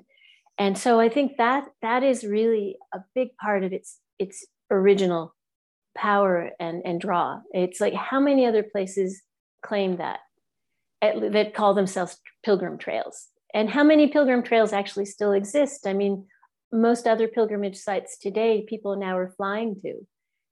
[0.58, 5.36] and so I think that that is really a big part of its its original
[5.96, 7.40] power and and draw.
[7.52, 9.22] It's like how many other places
[9.64, 10.20] claim that
[11.02, 15.88] at, that call themselves pilgrim trails, and how many pilgrim trails actually still exist?
[15.88, 16.26] I mean,
[16.72, 20.06] most other pilgrimage sites today, people now are flying to,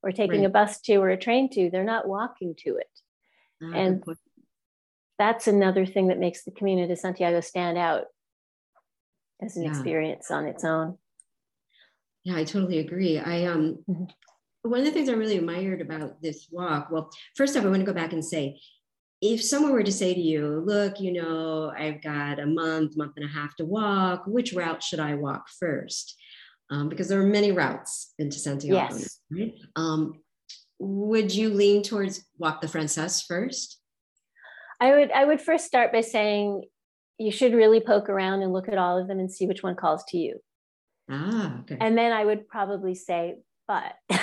[0.03, 0.47] or taking right.
[0.47, 1.69] a bus to, or a train to.
[1.69, 2.99] They're not walking to it,
[3.63, 4.03] ah, and
[5.17, 8.05] that's another thing that makes the Camino de Santiago stand out
[9.41, 9.69] as an yeah.
[9.69, 10.97] experience on its own.
[12.23, 13.19] Yeah, I totally agree.
[13.19, 14.05] I um mm-hmm.
[14.63, 17.81] one of the things I really admired about this walk, well, first off, I want
[17.81, 18.59] to go back and say,
[19.21, 23.13] if someone were to say to you, look, you know, I've got a month, month
[23.15, 26.15] and a half to walk, which route should I walk first?
[26.71, 28.95] Um, because there are many routes into Santiago.
[28.95, 29.19] Yes.
[29.31, 29.53] Right?
[29.75, 30.19] Um,
[30.79, 33.79] would you lean towards walk the Frances first?
[34.81, 36.63] I would I would first start by saying
[37.17, 39.75] you should really poke around and look at all of them and see which one
[39.75, 40.39] calls to you.
[41.09, 41.77] Ah, okay.
[41.79, 43.35] And then I would probably say,
[43.67, 43.93] but.
[44.09, 44.19] but.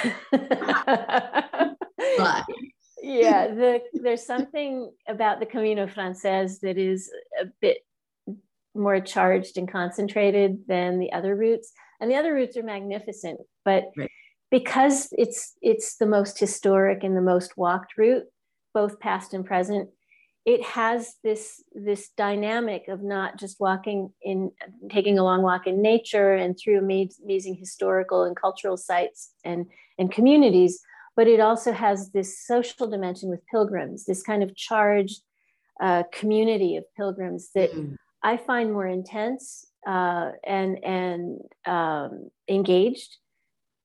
[3.03, 7.79] yeah, the, there's something about the Camino Frances that is a bit
[8.75, 11.73] more charged and concentrated than the other routes.
[12.01, 14.11] And the other routes are magnificent, but right.
[14.51, 18.25] because it's it's the most historic and the most walked route,
[18.75, 19.89] both past and present,
[20.45, 24.51] it has this this dynamic of not just walking in
[24.91, 29.67] taking a long walk in nature and through amazing historical and cultural sites and
[29.99, 30.81] and communities
[31.15, 35.23] but it also has this social dimension with pilgrims this kind of charged
[35.81, 37.95] uh, community of pilgrims that mm.
[38.23, 43.17] i find more intense uh, and and um, engaged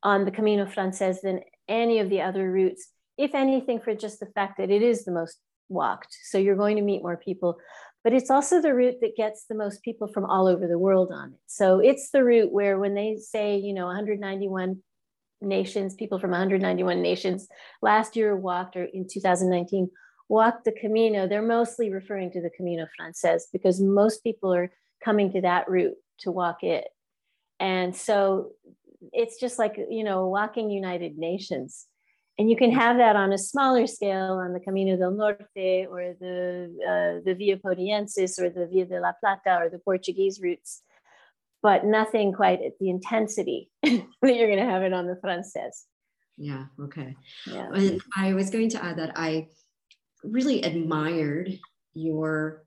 [0.03, 4.27] on the camino frances than any of the other routes if anything for just the
[4.27, 6.15] fact that it is the most walked.
[6.23, 7.57] So you're going to meet more people.
[8.03, 11.11] But it's also the route that gets the most people from all over the world
[11.11, 11.39] on it.
[11.47, 14.81] So it's the route where when they say, you know, 191
[15.41, 17.47] nations, people from 191 nations
[17.81, 19.89] last year walked or in 2019
[20.29, 24.71] walked the Camino, they're mostly referring to the Camino Frances because most people are
[25.03, 26.87] coming to that route to walk it.
[27.59, 28.51] And so
[29.13, 31.85] it's just like, you know, walking United Nations
[32.37, 36.13] and you can have that on a smaller scale on the Camino del Norte or
[36.19, 40.83] the, uh, the Via Podiensis or the Via de la Plata or the Portuguese routes,
[41.63, 45.85] but nothing quite at the intensity that you're going to have it on the Frances.
[46.37, 47.15] Yeah, okay.
[47.47, 47.69] Yeah.
[47.73, 49.47] And I was going to add that I
[50.23, 51.57] really admired
[51.95, 52.65] your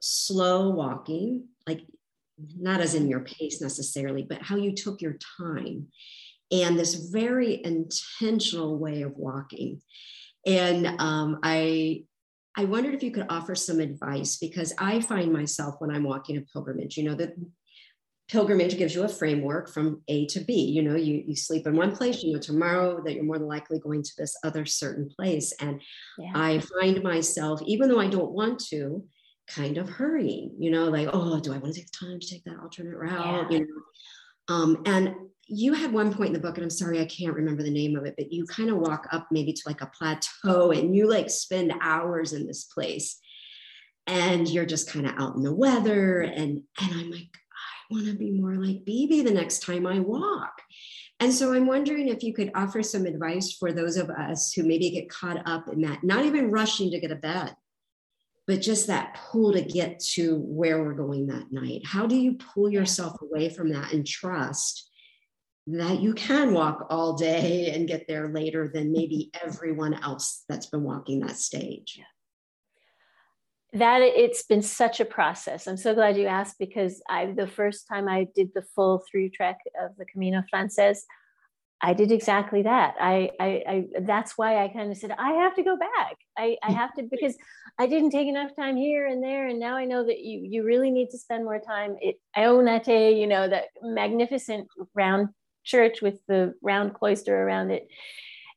[0.00, 1.82] slow walking, like
[2.58, 5.88] not as in your pace necessarily, but how you took your time
[6.52, 9.80] and this very intentional way of walking.
[10.46, 12.04] And um, I,
[12.56, 16.36] I wondered if you could offer some advice because I find myself when I'm walking
[16.36, 17.34] a pilgrimage, you know, that
[18.28, 20.54] pilgrimage gives you a framework from A to B.
[20.54, 23.48] You know, you, you sleep in one place, you know, tomorrow that you're more than
[23.48, 25.52] likely going to this other certain place.
[25.60, 25.80] And
[26.18, 26.32] yeah.
[26.34, 29.04] I find myself, even though I don't want to,
[29.48, 32.26] kind of hurrying, you know, like, oh, do I want to take the time to
[32.26, 33.50] take that alternate route?
[33.50, 33.58] Yeah.
[33.58, 35.14] You know, um, and
[35.48, 37.96] you had one point in the book, and I'm sorry, I can't remember the name
[37.96, 41.08] of it, but you kind of walk up maybe to like a plateau and you
[41.08, 43.18] like spend hours in this place
[44.06, 46.20] and you're just kind of out in the weather.
[46.20, 50.00] And, and I'm like, I want to be more like Beebe the next time I
[50.00, 50.62] walk.
[51.20, 54.64] And so I'm wondering if you could offer some advice for those of us who
[54.64, 57.54] maybe get caught up in that, not even rushing to get a bed,
[58.46, 61.82] but just that pull to get to where we're going that night.
[61.84, 64.85] How do you pull yourself away from that and trust
[65.66, 70.66] that you can walk all day and get there later than maybe everyone else that's
[70.66, 72.00] been walking that stage.
[73.72, 75.66] That it's been such a process.
[75.66, 79.30] I'm so glad you asked because I the first time I did the full through
[79.30, 81.04] trek of the Camino Frances,
[81.82, 82.94] I did exactly that.
[82.98, 86.16] I, I, I that's why I kind of said I have to go back.
[86.38, 87.36] I, I have to because
[87.78, 90.64] I didn't take enough time here and there, and now I know that you you
[90.64, 91.96] really need to spend more time.
[92.00, 95.28] It Eunate, you know, that magnificent round
[95.66, 97.88] church with the round cloister around it,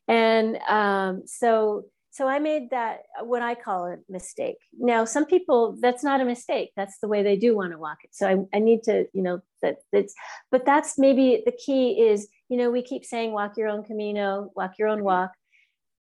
[0.07, 4.57] and um, so so I made that what I call a mistake.
[4.77, 6.71] Now, some people that's not a mistake.
[6.75, 8.09] That's the way they do want to walk it.
[8.13, 10.13] So I, I need to, you know, that that's
[10.51, 14.51] but that's maybe the key is, you know, we keep saying walk your own camino,
[14.55, 15.31] walk your own walk.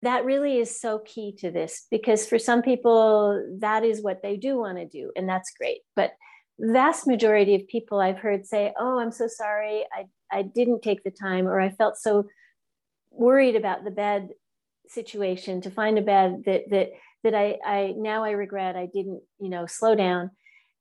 [0.01, 4.37] That really is so key to this because for some people that is what they
[4.37, 5.81] do want to do, and that's great.
[5.95, 6.13] But
[6.59, 11.03] vast majority of people I've heard say, "Oh, I'm so sorry, I I didn't take
[11.03, 12.27] the time, or I felt so
[13.11, 14.29] worried about the bed
[14.87, 16.89] situation to find a bed that that
[17.23, 20.31] that I, I now I regret I didn't you know slow down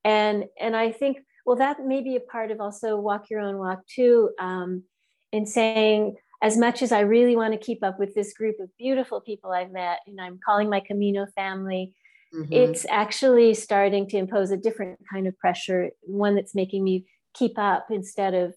[0.04, 3.58] and and I think well that may be a part of also walk your own
[3.58, 4.84] walk too um,
[5.32, 8.68] in saying as much as I really want to keep up with this group of
[8.78, 11.94] beautiful people I've met and I'm calling my Camino family
[12.32, 12.52] mm-hmm.
[12.52, 17.58] it's actually starting to impose a different kind of pressure one that's making me keep
[17.58, 18.54] up instead of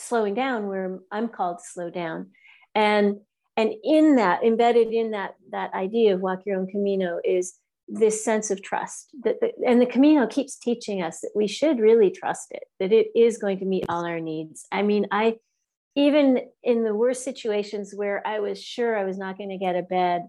[0.00, 2.30] slowing down where I'm called to slow down.
[2.74, 3.20] And
[3.56, 7.54] and in that embedded in that that idea of walk your own camino is
[7.88, 11.80] this sense of trust that the, and the camino keeps teaching us that we should
[11.80, 14.66] really trust it that it is going to meet all our needs.
[14.70, 15.36] I mean i
[15.96, 19.74] even in the worst situations where i was sure i was not going to get
[19.74, 20.28] a bed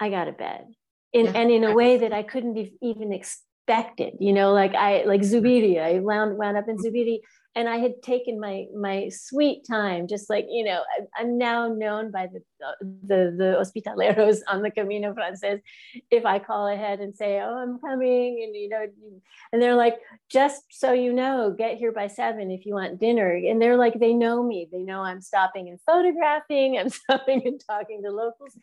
[0.00, 0.66] i got a bed.
[1.12, 1.32] In, yeah.
[1.34, 5.22] and in a way that i couldn't even expect it you know like i like
[5.22, 7.20] zubiri i wound, wound up in zubiri
[7.56, 10.82] and I had taken my my sweet time, just like you know,
[11.16, 12.42] I'm now known by the
[12.80, 15.60] the the hospitaleros on the Camino Frances.
[16.10, 18.86] If I call ahead and say, "Oh, I'm coming," and you know,
[19.52, 19.98] and they're like,
[20.28, 24.00] "Just so you know, get here by seven if you want dinner," and they're like,
[24.00, 28.56] they know me, they know I'm stopping and photographing, I'm stopping and talking to locals.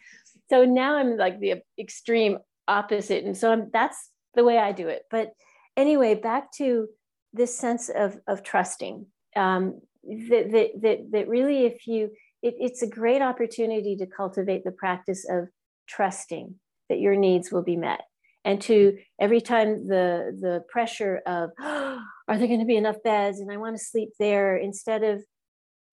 [0.49, 4.88] So now I'm like the extreme opposite, and so I'm, that's the way I do
[4.88, 5.04] it.
[5.10, 5.32] But
[5.76, 6.88] anyway, back to
[7.34, 12.82] this sense of, of trusting um, that, that, that, that really if you it, it's
[12.82, 15.48] a great opportunity to cultivate the practice of
[15.88, 16.56] trusting
[16.89, 18.02] that your needs will be met
[18.44, 23.02] and to every time the the pressure of oh, are there going to be enough
[23.04, 25.24] beds and i want to sleep there instead of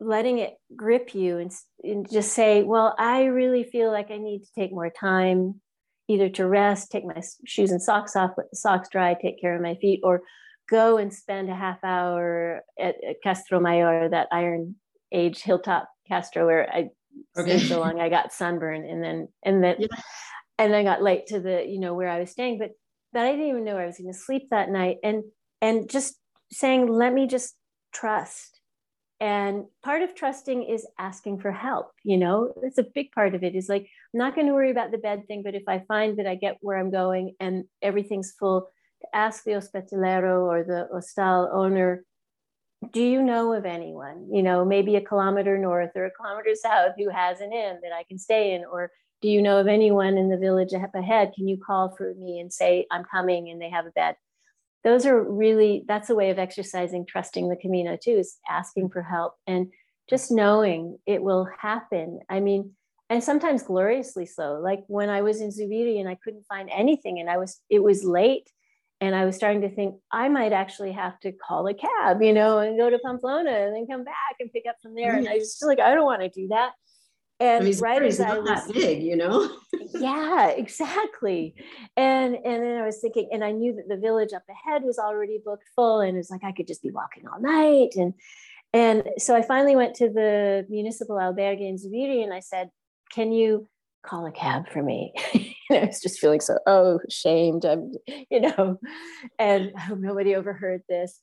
[0.01, 4.41] letting it grip you and, and just say well i really feel like i need
[4.41, 5.61] to take more time
[6.09, 9.55] either to rest take my shoes and socks off let the socks dry take care
[9.55, 10.23] of my feet or
[10.69, 14.77] go and spend a half hour at, at Castromaior, that Iron
[15.13, 16.91] Age hilltop Castro, where I
[17.39, 17.59] okay.
[17.59, 19.87] stayed so long I got sunburned, and then and then yeah.
[20.59, 22.71] and I got late to the you know where I was staying, but
[23.13, 25.25] but I didn't even know I was going to sleep that night, and
[25.61, 26.17] and just
[26.53, 27.55] saying, let me just
[27.93, 28.58] trust.
[29.21, 31.91] And part of trusting is asking for help.
[32.05, 33.57] You know, it's a big part of it.
[33.57, 33.83] Is like
[34.15, 36.37] I'm not going to worry about the bed thing, but if I find that I
[36.37, 38.69] get where I'm going and everything's full,
[39.13, 42.05] ask the hospitalero or the hostel owner,
[42.93, 46.93] do you know of anyone, you know, maybe a kilometer north or a kilometer south
[46.97, 48.65] who has an inn that I can stay in?
[48.65, 51.33] Or do you know of anyone in the village ahead?
[51.35, 54.15] Can you call for me and say, I'm coming and they have a bed?
[54.85, 59.03] Those are really, that's a way of exercising trusting the Camino too, is asking for
[59.03, 59.73] help and
[60.09, 62.21] just knowing it will happen.
[62.29, 62.73] I mean,
[63.11, 64.61] and sometimes gloriously so.
[64.63, 67.83] Like when I was in Zubiri and I couldn't find anything and I was, it
[67.83, 68.51] was late
[69.01, 72.33] and I was starting to think I might actually have to call a cab, you
[72.33, 75.15] know, and go to Pamplona and then come back and pick up from there.
[75.15, 76.73] And I was just like, I don't want to do that.
[77.41, 79.49] And I mean, right as I was that big, you know.
[79.95, 81.55] yeah, exactly.
[81.97, 84.99] And and then I was thinking, and I knew that the village up ahead was
[84.99, 87.95] already booked full, and it's like I could just be walking all night.
[87.95, 88.15] And
[88.73, 92.71] and so I finally went to the municipal albergue in Zubiri and I said,
[93.13, 93.69] Can you
[94.05, 95.13] call a cab for me?
[95.71, 97.65] I was just feeling so oh shamed.
[97.65, 97.93] I'm,
[98.31, 98.79] you know,
[99.39, 101.21] and I hope nobody overheard this.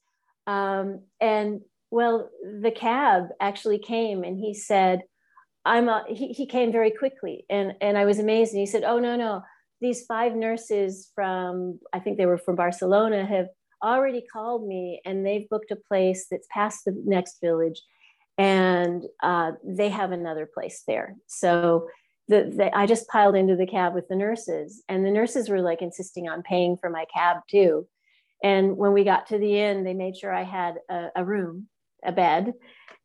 [0.47, 5.01] Um, and well, the cab actually came and he said,
[5.65, 8.54] I'm a, he, he came very quickly and, and I was amazed.
[8.54, 9.41] And he said, Oh no, no,
[9.82, 13.47] these five nurses from, I think they were from Barcelona have
[13.84, 17.82] already called me and they've booked a place that's past the next village
[18.38, 21.16] and uh, they have another place there.
[21.28, 21.88] So
[22.28, 25.61] the, the, I just piled into the cab with the nurses, and the nurses were
[25.61, 27.88] like insisting on paying for my cab too.
[28.43, 31.68] And when we got to the inn, they made sure I had a, a room,
[32.03, 32.53] a bed,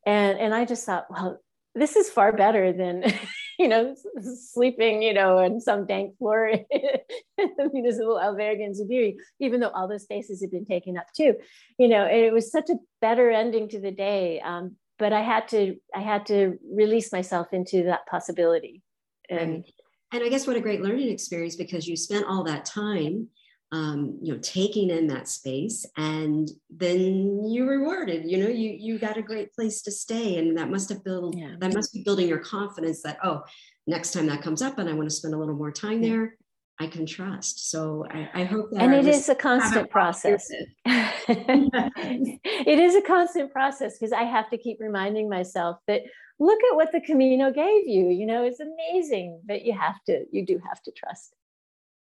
[0.05, 1.39] and and I just thought, well,
[1.75, 3.03] this is far better than
[3.59, 9.15] you know sleeping you know on some dank floor in the municipal albergue in Zubiri,
[9.39, 11.35] even though all those spaces had been taken up too.
[11.77, 14.39] You know, it was such a better ending to the day.
[14.41, 18.83] Um, but I had to I had to release myself into that possibility.
[19.29, 19.73] And right.
[20.13, 23.29] and I guess what a great learning experience because you spent all that time
[23.71, 28.99] um, you know taking in that space and then you rewarded you know you you
[28.99, 31.55] got a great place to stay and that must have built yeah.
[31.59, 33.41] that must be building your confidence that oh
[33.87, 36.35] next time that comes up and i want to spend a little more time there
[36.79, 37.71] i can trust.
[37.71, 40.51] So i, I hope that and it is a constant process.
[40.85, 46.01] it is a constant process because i have to keep reminding myself that
[46.39, 50.25] look at what the camino gave you you know it's amazing but you have to
[50.31, 51.35] you do have to trust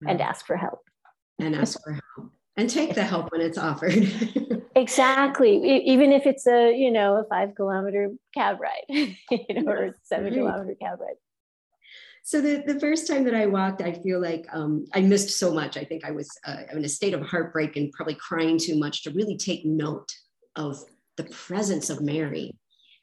[0.07, 0.88] and ask for help
[1.39, 3.93] and ask for help and take the help when it's offered.
[4.75, 5.81] exactly.
[5.85, 9.15] Even if it's a, you know, a five kilometer cab ride, you
[9.49, 10.33] know, or seven right.
[10.33, 11.15] kilometer cab ride.
[12.23, 15.53] So the, the first time that I walked, I feel like um, I missed so
[15.53, 15.77] much.
[15.77, 19.03] I think I was uh, in a state of heartbreak and probably crying too much
[19.03, 20.11] to really take note
[20.55, 20.83] of
[21.17, 22.51] the presence of Mary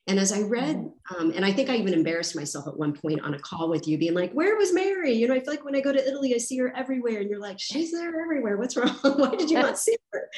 [0.09, 1.17] and as I read, mm-hmm.
[1.17, 3.89] um, and I think I even embarrassed myself at one point on a call with
[3.89, 6.09] you, being like, "Where was Mary?" You know, I feel like when I go to
[6.09, 8.57] Italy, I see her everywhere, and you're like, "She's there everywhere.
[8.57, 8.89] What's wrong?
[9.03, 10.29] Why did you not see her?"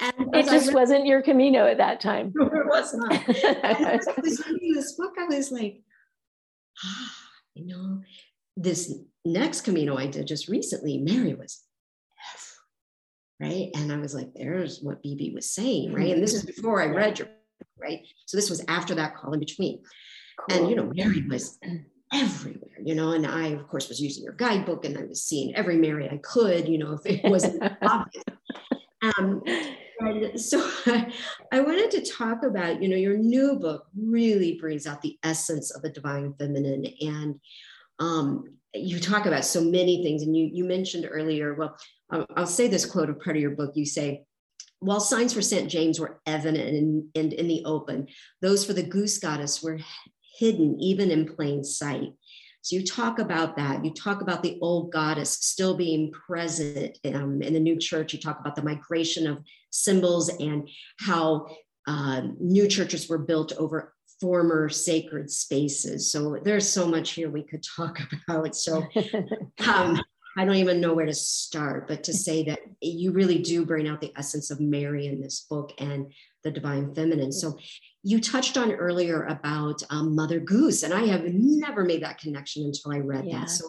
[0.00, 2.32] And it just read, wasn't your Camino at that time.
[2.36, 3.12] it was not.
[3.44, 5.82] and I was reading this book, I was like,
[6.84, 7.14] ah,
[7.54, 8.02] you know,
[8.56, 8.94] this
[9.24, 11.64] next Camino I did just recently, Mary was
[13.40, 16.80] right, and I was like, "There's what Beebe was saying," right, and this is before
[16.80, 17.28] I read your
[17.80, 18.00] right?
[18.26, 19.82] So this was after that call in between.
[20.38, 20.58] Cool.
[20.58, 21.58] And, you know, Mary was
[22.12, 25.54] everywhere, you know, and I, of course, was using your guidebook and I was seeing
[25.54, 28.24] every Mary I could, you know, if it wasn't obvious.
[29.02, 29.42] Um,
[30.00, 30.68] and so
[31.52, 35.70] I wanted to talk about, you know, your new book really brings out the essence
[35.70, 36.86] of the divine feminine.
[37.00, 37.40] And
[37.98, 40.22] um, you talk about so many things.
[40.22, 41.76] And you, you mentioned earlier, well,
[42.10, 43.72] I'll, I'll say this quote of part of your book.
[43.74, 44.24] You say,
[44.80, 45.70] while signs for St.
[45.70, 48.08] James were evident and, and in the open,
[48.40, 49.78] those for the goose goddess were
[50.38, 52.12] hidden even in plain sight.
[52.62, 53.84] So you talk about that.
[53.84, 58.12] You talk about the old goddess still being present um, in the new church.
[58.12, 60.68] You talk about the migration of symbols and
[60.98, 61.46] how
[61.86, 66.12] uh, new churches were built over former sacred spaces.
[66.12, 68.54] So there's so much here we could talk about.
[68.54, 68.84] So
[69.66, 70.00] um,
[70.36, 73.88] I don't even know where to start, but to say that you really do bring
[73.88, 76.12] out the essence of Mary in this book and
[76.44, 77.32] the divine feminine.
[77.32, 77.58] So
[78.02, 82.64] you touched on earlier about um, Mother Goose, and I have never made that connection
[82.64, 83.40] until I read yeah.
[83.40, 83.50] that.
[83.50, 83.66] So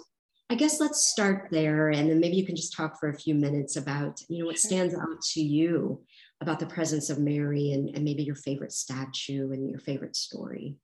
[0.49, 3.33] I guess let's start there, and then maybe you can just talk for a few
[3.33, 6.01] minutes about you know what stands out to you
[6.41, 10.75] about the presence of Mary and, and maybe your favorite statue and your favorite story.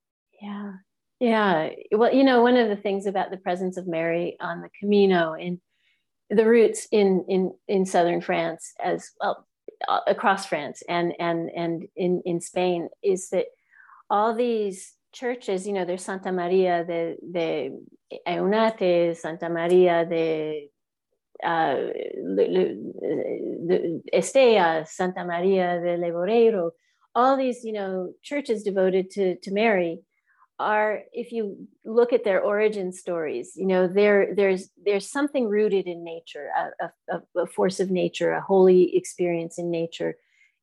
[0.42, 0.74] Yeah.
[1.20, 1.70] Yeah.
[1.92, 5.34] Well, you know, one of the things about the presence of Mary on the Camino
[5.34, 5.60] and
[6.30, 9.48] the roots in in in southern France as well
[9.88, 13.46] uh, across France and and and in in Spain is that
[14.10, 17.72] all these churches, you know, there's Santa Maria de, de
[18.28, 20.70] Eunate, Santa Maria de
[21.44, 21.76] uh,
[24.14, 26.72] Estella, Santa Maria de Leboreiro,
[27.16, 30.02] all these, you know, churches devoted to, to Mary
[30.60, 35.86] are if you look at their origin stories you know there there's there's something rooted
[35.86, 36.50] in nature
[36.82, 40.16] a, a, a force of nature a holy experience in nature.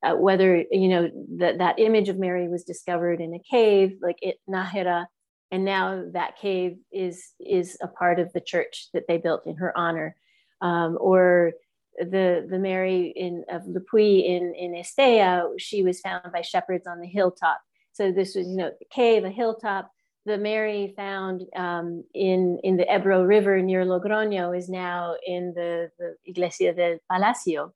[0.03, 4.19] Uh, whether you know that that image of mary was discovered in a cave like
[4.21, 5.07] it Nájera
[5.55, 9.55] and now that cave is is a part of the church that they built in
[9.55, 10.17] her honor.
[10.61, 11.53] Um, or
[11.97, 16.89] the the mary in of Le Puy in in Estella she was found by shepherds
[16.89, 17.61] on the hilltop
[17.95, 19.91] so this was, you know, the cave, a hilltop.
[20.27, 25.91] The Mary found um, in in the Ebro River near Logroño is now in the,
[25.99, 27.73] the Iglesia del Palacio.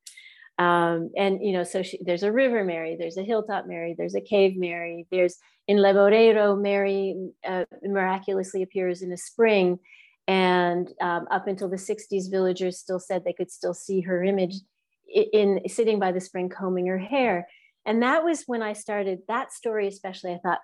[0.59, 4.17] Um, and you know, so she, there's a river Mary, there's a hilltop Mary, there's
[4.17, 5.37] a cave Mary, there's
[5.69, 9.79] in Leboreiro Mary uh, miraculously appears in a spring,
[10.27, 14.57] and um, up until the 60s, villagers still said they could still see her image
[15.09, 17.47] in, in sitting by the spring combing her hair.
[17.89, 20.33] And that was when I started that story, especially.
[20.33, 20.61] I thought,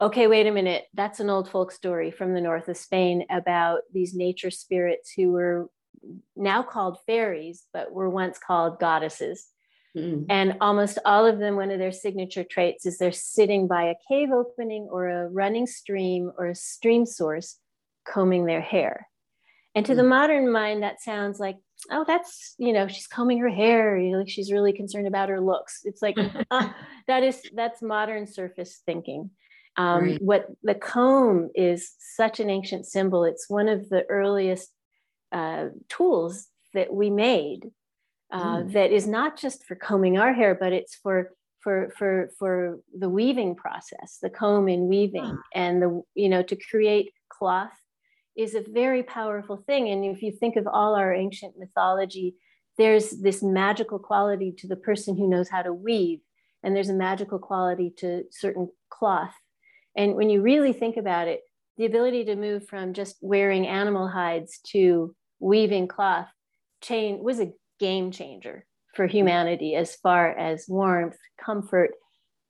[0.00, 3.80] okay, wait a minute, that's an old folk story from the north of Spain about
[3.92, 5.68] these nature spirits who were
[6.34, 9.46] now called fairies, but were once called goddesses.
[9.94, 10.24] Mm-hmm.
[10.30, 13.94] And almost all of them, one of their signature traits is they're sitting by a
[14.08, 17.56] cave opening or a running stream or a stream source,
[18.06, 19.06] combing their hair.
[19.74, 19.98] And to mm-hmm.
[19.98, 20.08] the mm.
[20.08, 21.56] modern mind, that sounds like
[21.90, 25.80] oh that's you know she's combing her hair like she's really concerned about her looks
[25.84, 26.16] it's like
[26.50, 26.68] uh,
[27.06, 29.30] that is that's modern surface thinking
[29.76, 30.22] um, right.
[30.22, 34.70] what the comb is such an ancient symbol it's one of the earliest
[35.32, 37.70] uh, tools that we made
[38.32, 38.72] uh, mm.
[38.72, 43.08] that is not just for combing our hair but it's for for for for the
[43.08, 45.42] weaving process the comb in weaving ah.
[45.54, 47.70] and the you know to create cloth
[48.38, 49.90] is a very powerful thing.
[49.90, 52.36] And if you think of all our ancient mythology
[52.78, 56.20] there's this magical quality to the person who knows how to weave
[56.62, 59.34] and there's a magical quality to certain cloth.
[59.96, 61.40] And when you really think about it
[61.76, 66.26] the ability to move from just wearing animal hides to weaving cloth
[66.80, 68.64] chain was a game changer
[68.94, 71.90] for humanity as far as warmth, comfort,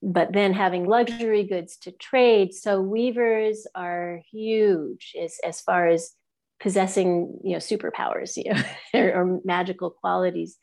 [0.02, 2.54] but then having luxury goods to trade.
[2.54, 6.12] So weavers are huge as, as far as
[6.60, 8.62] possessing, you know, superpowers, you know,
[8.94, 10.56] or, or magical qualities.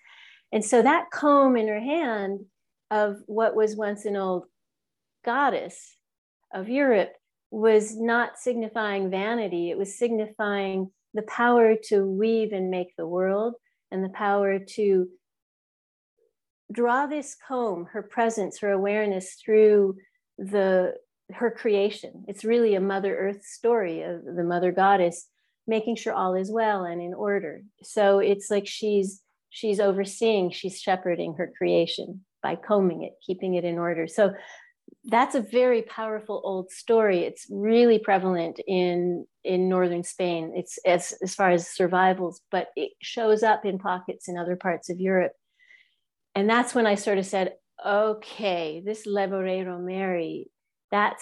[0.51, 2.41] And so that comb in her hand
[2.91, 4.45] of what was once an old
[5.25, 5.97] goddess
[6.53, 7.13] of Europe
[7.51, 9.69] was not signifying vanity.
[9.69, 13.55] It was signifying the power to weave and make the world
[13.91, 15.07] and the power to
[16.71, 19.97] draw this comb, her presence, her awareness through
[20.37, 20.93] the
[21.31, 22.25] her creation.
[22.27, 25.27] It's really a Mother Earth story of the Mother Goddess
[25.67, 27.61] making sure all is well and in order.
[27.81, 33.63] So it's like she's she's overseeing, she's shepherding her creation by combing it, keeping it
[33.63, 34.07] in order.
[34.07, 34.33] So
[35.05, 37.19] that's a very powerful old story.
[37.19, 40.53] It's really prevalent in in northern Spain.
[40.55, 44.89] It's as as far as survivals, but it shows up in pockets in other parts
[44.89, 45.33] of Europe
[46.35, 50.49] and that's when I sort of said, okay, this Leboreiro Mary,
[50.91, 51.17] that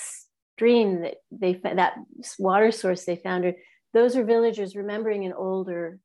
[0.56, 1.94] stream that they that
[2.40, 3.54] water source they found her,
[3.94, 6.00] those are villagers remembering an older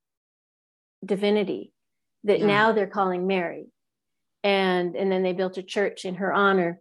[1.05, 1.73] divinity
[2.25, 2.47] that yeah.
[2.47, 3.67] now they're calling Mary.
[4.45, 6.81] And and then they built a church in her honor.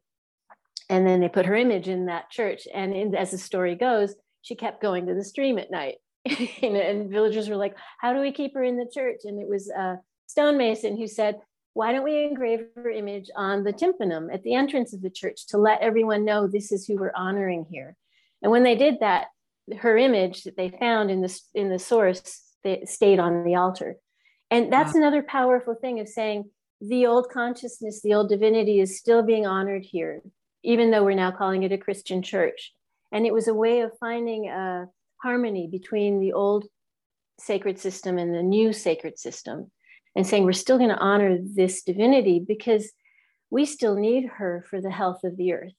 [0.89, 2.67] And then they put her image in that church.
[2.73, 5.95] And in, as the story goes, she kept going to the stream at night.
[6.61, 9.21] and, villagers were like, how do we keep her in the church?
[9.25, 11.39] And it was a stonemason who said,
[11.77, 15.45] why don't we engrave her image on the tympanum at the entrance of the church
[15.45, 17.95] to let everyone know this is who we're honoring here?
[18.41, 19.27] And when they did that,
[19.77, 23.97] her image that they found in the, in the source they stayed on the altar.
[24.49, 25.01] And that's wow.
[25.01, 26.49] another powerful thing of saying
[26.81, 30.23] the old consciousness, the old divinity is still being honored here,
[30.63, 32.73] even though we're now calling it a Christian church.
[33.11, 34.87] And it was a way of finding a
[35.21, 36.65] harmony between the old
[37.39, 39.69] sacred system and the new sacred system
[40.17, 42.91] and saying we're still going to honor this divinity because
[43.51, 45.75] we still need her for the health of the earth.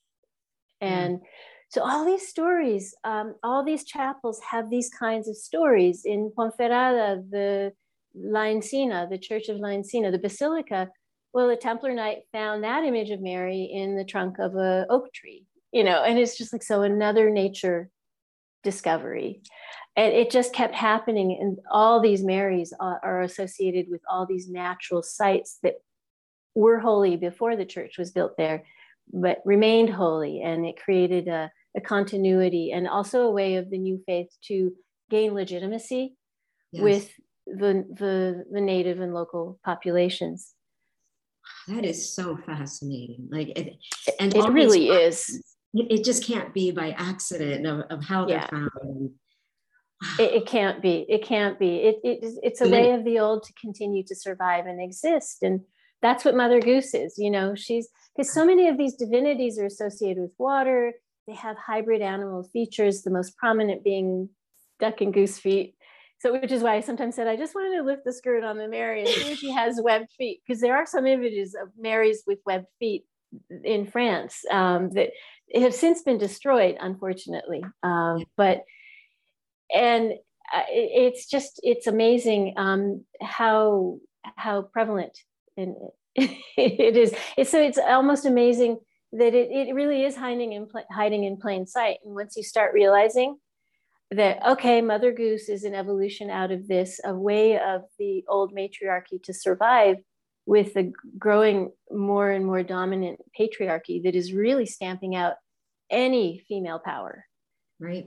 [0.79, 1.21] And mm.
[1.67, 6.03] so all these stories, um, all these chapels have these kinds of stories.
[6.05, 7.73] In Ponferrada, the
[8.15, 10.87] La Encina, the Church of La Encina, the Basilica,
[11.33, 15.13] well, the Templar Knight found that image of Mary in the trunk of a oak
[15.13, 17.89] tree, you know, and it's just like so another nature
[18.63, 19.41] discovery.
[19.95, 24.49] And it just kept happening and all these marys are, are associated with all these
[24.49, 25.75] natural sites that
[26.55, 28.63] were holy before the church was built there
[29.11, 33.77] but remained holy and it created a, a continuity and also a way of the
[33.77, 34.71] new faith to
[35.09, 36.15] gain legitimacy
[36.71, 36.83] yes.
[36.83, 37.11] with
[37.47, 40.53] the, the the native and local populations.
[41.67, 43.27] That is so fascinating.
[43.31, 43.77] Like it,
[44.19, 45.43] and it really is
[45.73, 49.11] it just can't be by accident of, of how they're found.
[50.17, 51.77] It, it, can't be it can't be.
[51.77, 55.61] It, it it's a way of the old to continue to survive and exist and
[56.01, 57.53] that's what mother goose is you know?
[57.55, 60.93] She's because so many of these divinities are associated with water.
[61.27, 64.29] They have hybrid animal features the most prominent being
[64.79, 65.75] duck and goose feet.
[66.19, 68.57] So which is why i sometimes said i just wanted to lift the skirt on
[68.57, 71.69] the mary and see if she has webbed feet because there are some images of
[71.77, 73.05] marys with webbed feet
[73.63, 75.11] in france um, that
[75.55, 78.63] have since been destroyed unfortunately um, but
[79.73, 80.13] and
[80.53, 83.97] uh, it's just it's amazing um, how
[84.35, 85.17] how prevalent
[85.57, 85.75] and
[86.15, 87.13] it is.
[87.37, 88.79] It's so it's almost amazing
[89.13, 91.97] that it, it really is hiding in hiding in plain sight.
[92.03, 93.37] And once you start realizing
[94.11, 98.53] that okay, Mother Goose is an evolution out of this, a way of the old
[98.53, 99.97] matriarchy to survive
[100.49, 105.35] with the growing more and more dominant patriarchy that is really stamping out
[105.91, 107.23] any female power
[107.79, 108.05] right.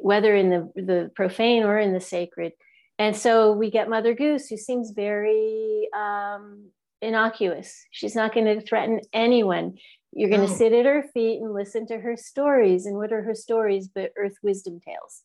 [0.00, 2.52] whether in the the profane or in the sacred.
[2.98, 6.70] And so we get mother goose who seems very um,
[7.02, 7.84] innocuous.
[7.90, 9.76] She's not going to threaten anyone.
[10.12, 10.56] You're going to oh.
[10.56, 14.12] sit at her feet and listen to her stories and what are her stories but
[14.16, 15.22] earth wisdom tales.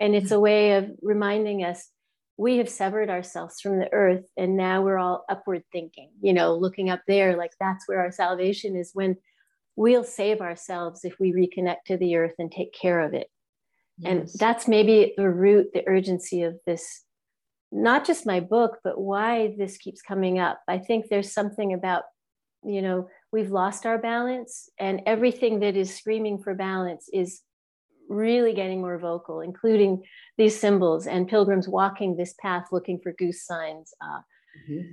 [0.00, 1.88] And it's a way of reminding us
[2.40, 6.56] we have severed ourselves from the earth and now we're all upward thinking you know
[6.56, 9.16] looking up there like that's where our salvation is when
[9.80, 13.28] we'll save ourselves if we reconnect to the earth and take care of it.
[13.96, 14.10] Yes.
[14.10, 17.02] And that's maybe the root, the urgency of this,
[17.72, 20.60] not just my book, but why this keeps coming up.
[20.68, 22.02] I think there's something about,
[22.62, 27.40] you know, we've lost our balance and everything that is screaming for balance is
[28.10, 30.02] really getting more vocal including
[30.36, 34.20] these symbols and pilgrims walking this path looking for goose signs uh,
[34.68, 34.88] mm-hmm.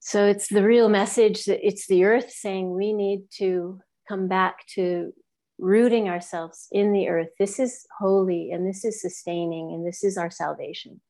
[0.00, 4.66] so it's the real message that it's the earth saying we need to come back
[4.66, 5.12] to
[5.58, 10.18] rooting ourselves in the earth this is holy and this is sustaining and this is
[10.18, 11.00] our salvation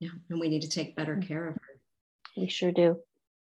[0.00, 1.26] yeah and we need to take better mm.
[1.26, 1.80] care of her
[2.36, 2.96] we sure do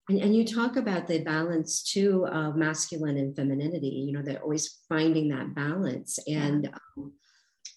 [0.10, 4.42] and, and you talk about the balance too of masculine and femininity, you know, they're
[4.42, 6.20] always finding that balance.
[6.28, 7.14] And um,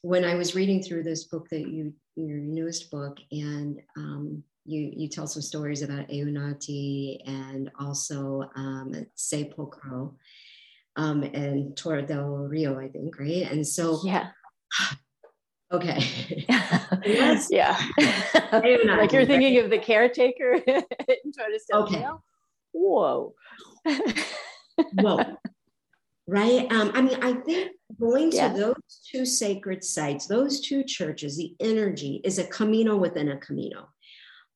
[0.04, 4.92] when I was reading through this book that you, your newest book, and um, you,
[4.94, 10.14] you tell some stories about Eunate and also um, Sepulcro
[10.96, 13.50] um, and Torre del Rio, I think, right?
[13.50, 14.28] And so, yeah.
[15.72, 16.44] Okay.
[17.04, 17.48] yes.
[17.50, 17.76] yeah.
[18.52, 19.64] like you're thinking right?
[19.64, 20.82] of the caretaker in
[21.72, 22.04] Okay.
[22.72, 23.34] Whoa.
[24.92, 25.36] Whoa.
[26.26, 26.70] Right.
[26.72, 31.54] Um, I mean, I think going to those two sacred sites, those two churches, the
[31.60, 33.88] energy is a camino within a camino.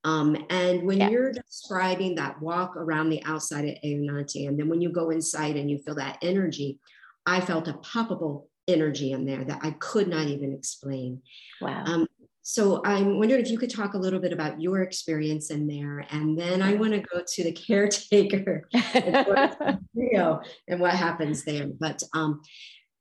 [0.05, 1.11] Um, and when yeah.
[1.11, 5.57] you're describing that walk around the outside of Eunate, and then when you go inside
[5.57, 6.79] and you feel that energy,
[7.27, 11.21] I felt a palpable energy in there that I could not even explain.
[11.61, 11.85] Wow.
[11.85, 12.07] Um,
[12.49, 16.07] so I'm wondering if you could talk a little bit about your experience in there,
[16.09, 21.67] and then I want to go to the caretaker and what happens there.
[21.79, 22.41] But um,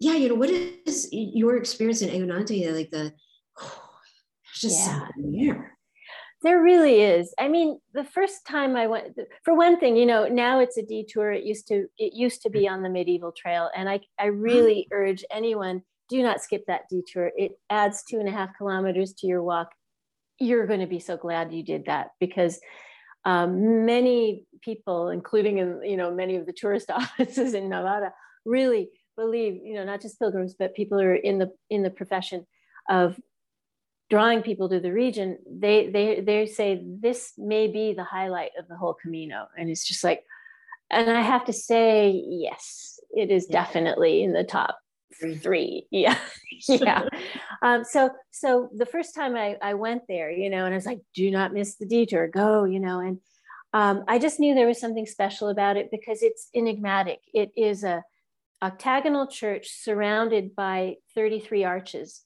[0.02, 2.76] yeah, you know, what is your experience in Eunate?
[2.76, 3.14] Like the,
[3.62, 3.90] oh,
[4.44, 5.00] there's just yeah.
[5.00, 5.78] something there.
[6.44, 7.34] There really is.
[7.40, 10.84] I mean, the first time I went, for one thing, you know, now it's a
[10.84, 11.32] detour.
[11.32, 14.90] It used to, it used to be on the medieval trail, and I, I really
[14.92, 17.32] urge anyone do not skip that detour.
[17.38, 19.72] It adds two and a half kilometers to your walk.
[20.40, 22.60] You're going to be so glad you did that because
[23.26, 28.14] um, many people, including in you know many of the tourist offices in Navarra,
[28.46, 31.90] really believe you know not just pilgrims but people who are in the in the
[31.90, 32.46] profession
[32.88, 33.20] of
[34.10, 38.68] drawing people to the region, they they they say this may be the highlight of
[38.68, 40.24] the whole Camino, and it's just like,
[40.90, 43.64] and I have to say, yes, it is yeah.
[43.64, 44.78] definitely in the top
[45.42, 45.88] three.
[45.92, 46.18] Yeah,
[46.68, 47.08] yeah.
[47.62, 50.86] um, so so the first time I I went there, you know, and I was
[50.86, 53.20] like, do not miss the detour, go, you know, and
[53.74, 57.20] um, I just knew there was something special about it because it's enigmatic.
[57.34, 58.04] It is a
[58.62, 62.24] octagonal church surrounded by 33 arches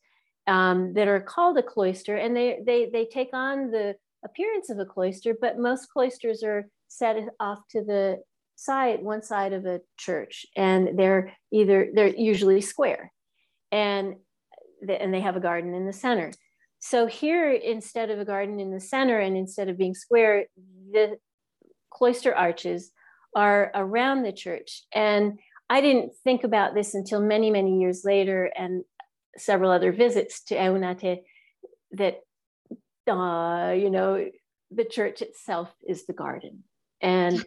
[0.48, 4.80] um, that are called a cloister, and they they they take on the appearance of
[4.80, 8.22] a cloister, but most cloisters are set off to the
[8.62, 13.12] side, one side of a church, and they're either they're usually square,
[13.72, 14.16] and
[14.88, 16.32] and they have a garden in the center.
[16.80, 20.45] So here, instead of a garden in the center, and instead of being square,
[20.91, 21.18] the
[21.91, 22.91] cloister arches
[23.36, 25.39] are around the church, and
[25.70, 28.84] I didn't think about this until many many years later, and
[29.38, 31.22] several other visits to Eunate
[31.93, 32.16] that,
[33.07, 34.30] uh, you know,
[34.72, 36.64] the church itself is the garden.
[37.01, 37.43] And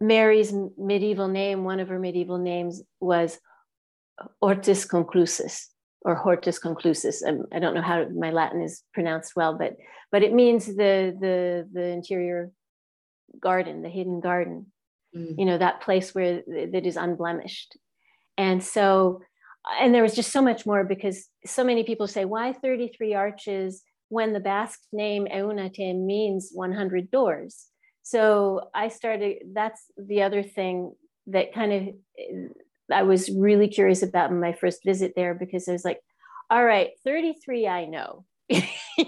[0.00, 3.38] Mary's medieval name, one of her medieval names was
[4.42, 5.66] Hortus Conclusus
[6.02, 7.26] or Hortus Conclusus.
[7.26, 9.76] Um, I don't know how my Latin is pronounced well, but
[10.12, 12.50] but it means the the the interior
[13.40, 14.66] garden, the hidden garden.
[15.16, 15.34] Mm.
[15.38, 17.76] You know that place where that is unblemished.
[18.36, 19.20] And so
[19.80, 23.82] and there was just so much more because so many people say, why 33 arches
[24.08, 27.66] when the Basque name Eunate means 100 doors?
[28.08, 30.94] So I started, that's the other thing
[31.26, 32.52] that kind of
[32.90, 36.00] I was really curious about in my first visit there because I was like,
[36.48, 38.24] all right, 33, I know.
[38.48, 38.64] you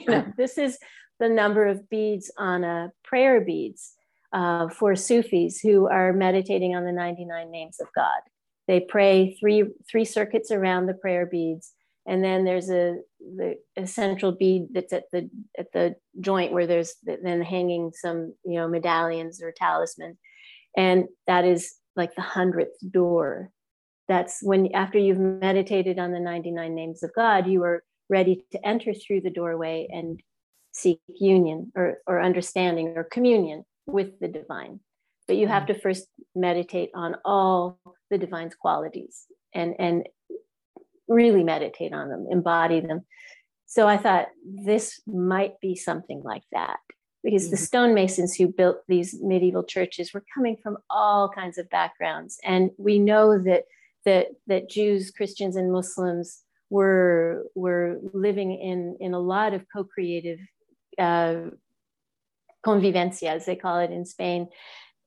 [0.06, 0.78] know, this is
[1.18, 3.94] the number of beads on a prayer beads
[4.34, 8.20] uh, for Sufis who are meditating on the 99 names of God.
[8.68, 11.72] They pray three three circuits around the prayer beads,
[12.10, 16.66] and then there's a the a central bead that's at the at the joint where
[16.66, 20.18] there's then hanging some you know medallions or talismans,
[20.76, 23.50] and that is like the hundredth door.
[24.08, 28.66] That's when after you've meditated on the 99 names of God, you are ready to
[28.66, 30.20] enter through the doorway and
[30.72, 34.80] seek union or, or understanding or communion with the divine
[35.30, 35.68] but you have mm.
[35.68, 37.78] to first meditate on all
[38.10, 40.08] the divine's qualities and and
[41.10, 43.02] really meditate on them embody them
[43.66, 46.78] so i thought this might be something like that
[47.22, 47.50] because mm-hmm.
[47.50, 52.70] the stonemasons who built these medieval churches were coming from all kinds of backgrounds and
[52.78, 53.64] we know that
[54.04, 60.38] that that jews christians and muslims were were living in in a lot of co-creative
[60.98, 61.50] uh,
[62.64, 64.48] convivencia as they call it in spain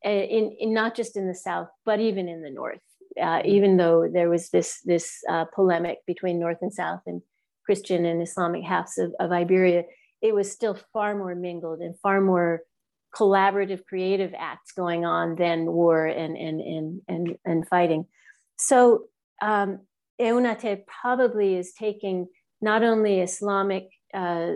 [0.03, 2.79] in, in not just in the south, but even in the north.
[3.21, 7.21] Uh, even though there was this this uh, polemic between north and south and
[7.65, 9.83] Christian and Islamic halves of, of Iberia,
[10.21, 12.61] it was still far more mingled and far more
[13.15, 18.07] collaborative creative acts going on than war and and and and, and fighting
[18.57, 19.05] so
[19.41, 19.79] um,
[20.19, 22.27] Eunate probably is taking
[22.61, 24.51] not only Islamic uh,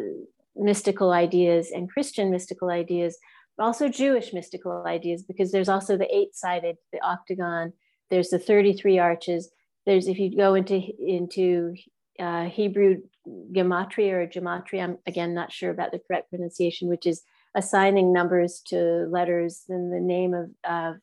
[0.55, 3.18] mystical ideas and Christian mystical ideas,
[3.58, 7.74] but also Jewish mystical ideas, because there's also the eight-sided, the octagon.
[8.10, 9.49] There's the 33 arches.
[9.86, 11.76] There's if you go into into
[12.20, 17.24] uh, Hebrew gematria or gematria, I'm again not sure about the correct pronunciation, which is
[17.55, 20.93] assigning numbers to letters in the name of uh,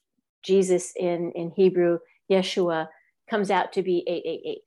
[0.45, 1.99] Jesus in, in Hebrew,
[2.31, 2.89] Yeshua,
[3.29, 4.59] comes out to be 888.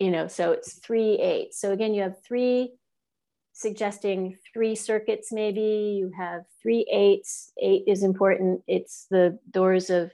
[0.00, 1.54] You know, so it's three eight.
[1.54, 2.72] So again, you have three
[3.52, 5.96] suggesting three circuits, maybe.
[5.96, 7.52] You have three eights.
[7.62, 8.62] Eight is important.
[8.66, 10.10] It's the doors of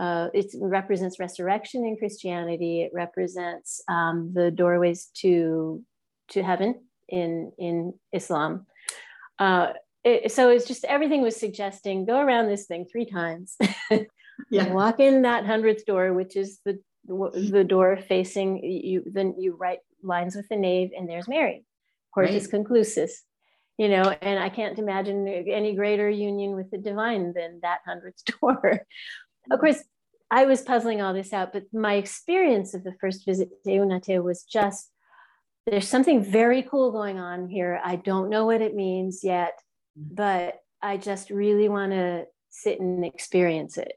[0.00, 2.80] uh, it represents resurrection in Christianity.
[2.80, 5.84] It represents um, the doorways to
[6.30, 8.66] to heaven in in Islam.
[9.38, 13.58] Uh, it, so it's just everything was suggesting go around this thing three times.
[14.50, 14.72] yeah.
[14.72, 19.02] Walk in that hundredth door, which is the the door facing you.
[19.04, 21.66] Then you write lines with the nave, and there's Mary,
[22.16, 22.64] Hortus right.
[22.64, 23.10] conclusus.
[23.76, 28.22] You know, and I can't imagine any greater union with the divine than that hundredth
[28.40, 28.86] door.
[29.50, 29.82] Of course,
[30.30, 34.22] I was puzzling all this out, but my experience of the first visit to Eunate
[34.22, 34.90] was just
[35.66, 37.80] there's something very cool going on here.
[37.84, 39.60] I don't know what it means yet,
[39.98, 40.14] mm-hmm.
[40.14, 43.92] but I just really want to sit and experience it.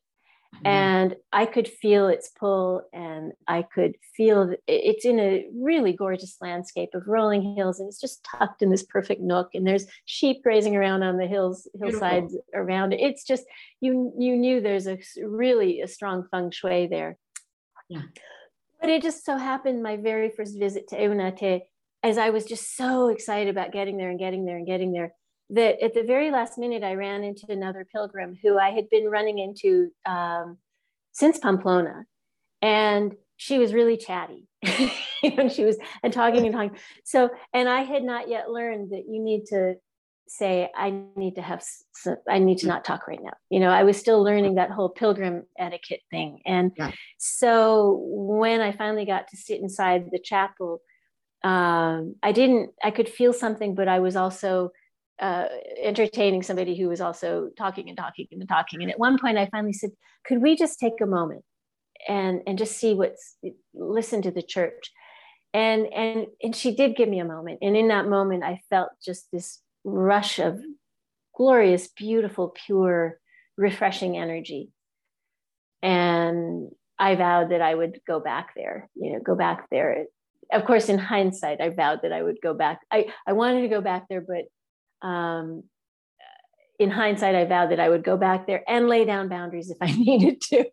[0.66, 6.38] And I could feel its pull, and I could feel it's in a really gorgeous
[6.42, 9.50] landscape of rolling hills, and it's just tucked in this perfect nook.
[9.54, 12.44] And there's sheep grazing around on the hills, hillsides Beautiful.
[12.54, 13.02] around it.
[13.02, 13.44] It's just
[13.82, 17.18] you you knew there's a really a strong feng shui there.
[17.90, 18.04] Yeah.
[18.80, 21.62] But it just so happened my very first visit to Eunate,
[22.04, 25.14] as I was just so excited about getting there and getting there and getting there,
[25.54, 29.10] that at the very last minute, I ran into another pilgrim who I had been
[29.10, 30.58] running into um,
[31.12, 32.06] since Pamplona.
[32.62, 34.48] And she was really chatty.
[35.24, 36.78] and she was and talking and talking.
[37.04, 39.76] So, and I had not yet learned that you need to
[40.28, 41.64] say i need to have
[42.30, 44.90] i need to not talk right now you know i was still learning that whole
[44.90, 46.92] pilgrim etiquette thing and yeah.
[47.18, 50.82] so when i finally got to sit inside the chapel
[51.44, 54.72] um, i didn't i could feel something but i was also
[55.22, 55.46] uh,
[55.82, 59.48] entertaining somebody who was also talking and talking and talking and at one point i
[59.52, 59.92] finally said
[60.26, 61.44] could we just take a moment
[62.10, 63.38] and and just see what's
[63.76, 64.92] listen to the church
[65.54, 68.90] and and and she did give me a moment and in that moment i felt
[69.06, 70.60] just this rush of
[71.36, 73.20] glorious, beautiful, pure,
[73.58, 74.70] refreshing energy.
[75.82, 80.06] And I vowed that I would go back there, you know, go back there.
[80.52, 82.82] Of course, in hindsight, I vowed that I would go back.
[82.92, 84.46] I, I wanted to go back there, but
[85.04, 85.64] um,
[86.80, 89.78] in hindsight, I vowed that I would go back there and lay down boundaries if
[89.82, 90.66] I needed to.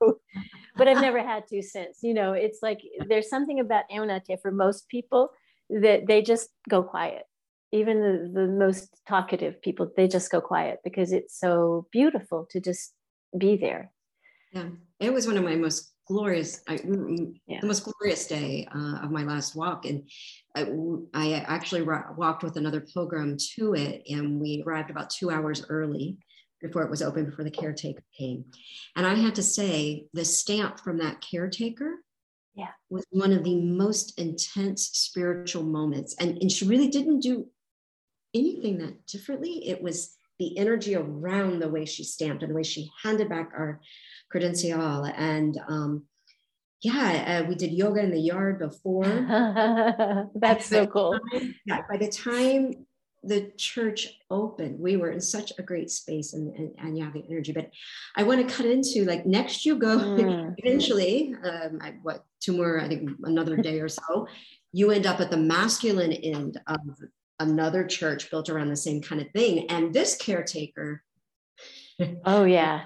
[0.76, 1.99] but I've never had to since.
[2.03, 5.31] You know, it's like there's something about Eunate for most people
[5.68, 7.24] that they just go quiet
[7.72, 12.61] even the, the most talkative people they just go quiet because it's so beautiful to
[12.61, 12.95] just
[13.37, 13.93] be there
[14.53, 14.68] yeah
[14.99, 17.61] it was one of my most glorious I, mm, mm, yeah.
[17.61, 20.09] the most glorious day uh, of my last walk and
[20.55, 20.67] I,
[21.15, 26.19] I actually walked with another pilgrim to it and we arrived about two hours early
[26.61, 28.45] before it was open before the caretaker came
[28.97, 31.95] and i had to say the stamp from that caretaker
[32.55, 37.47] yeah was one of the most intense spiritual moments and, and she really didn't do
[38.35, 39.69] anything that differently.
[39.69, 43.51] It was the energy around the way she stamped and the way she handed back
[43.57, 43.81] our
[44.33, 45.13] credencial.
[45.17, 46.05] And um,
[46.83, 49.05] yeah, uh, we did yoga in the yard before.
[50.35, 51.18] That's so cool.
[51.31, 52.87] Time, yeah, by the time
[53.22, 57.22] the church opened, we were in such a great space and, and, and yeah, the
[57.28, 57.53] energy.
[57.53, 57.70] But
[58.16, 60.55] I want to cut into like next you go mm.
[60.57, 64.26] eventually, um, I, what, two more, I think another day or so,
[64.72, 66.81] you end up at the masculine end of
[67.41, 69.68] another church built around the same kind of thing.
[69.68, 71.03] And this caretaker,
[72.24, 72.85] oh, yeah,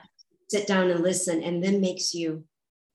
[0.48, 2.44] sit down and listen, and then makes you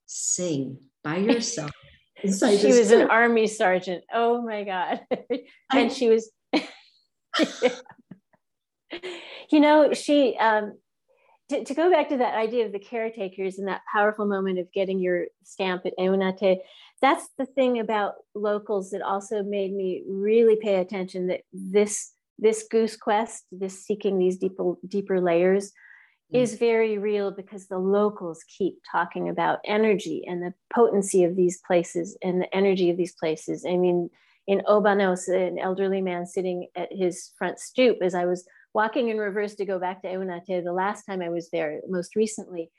[0.08, 1.72] sing by yourself.
[2.24, 4.04] she was an army sergeant.
[4.14, 5.02] Oh my God.
[5.74, 6.30] and she was,
[9.52, 10.78] you know, she, um,
[11.50, 14.72] to, to, go back to that idea of the caretakers and that powerful moment of
[14.72, 16.60] getting your stamp at Eunate,
[17.02, 22.66] that's the thing about locals that also made me really pay attention that this this
[22.72, 25.72] goose quest, this seeking these deeper deeper layers.
[26.32, 31.60] Is very real because the locals keep talking about energy and the potency of these
[31.66, 33.66] places and the energy of these places.
[33.68, 34.10] I mean,
[34.48, 39.18] in Obanos, an elderly man sitting at his front stoop, as I was walking in
[39.18, 42.72] reverse to go back to Eunate the last time I was there, most recently,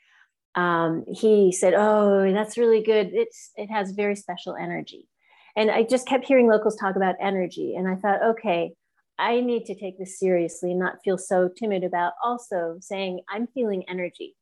[0.55, 3.11] um, he said, "Oh, that's really good.
[3.13, 5.07] It's it has very special energy."
[5.55, 8.73] And I just kept hearing locals talk about energy, and I thought, okay,
[9.17, 13.47] I need to take this seriously and not feel so timid about also saying I'm
[13.47, 14.35] feeling energy.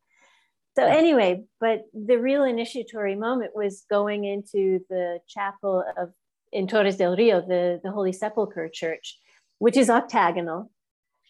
[0.78, 6.14] So anyway, but the real initiatory moment was going into the chapel of
[6.52, 9.18] in Torres del Rio, the, the Holy Sepulchre Church,
[9.60, 10.72] which is octagonal,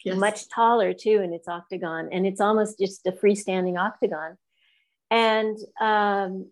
[0.05, 0.17] yes.
[0.17, 4.37] much taller too in its octagon, and it's almost just a freestanding octagon.
[5.11, 6.51] And um,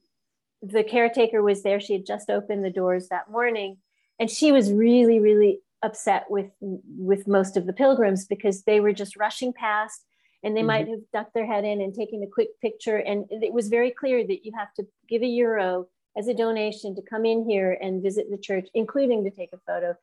[0.62, 1.80] the caretaker was there.
[1.80, 3.78] She had just opened the doors that morning,
[4.20, 8.94] and she was really, really upset with with most of the pilgrims because they were
[8.94, 10.06] just rushing past
[10.44, 10.68] and they mm-hmm.
[10.68, 12.98] might have ducked their head in and taken a quick picture.
[12.98, 16.96] And it was very clear that you have to give a euro as a donation
[16.96, 19.96] to come in here and visit the church including to take a photo.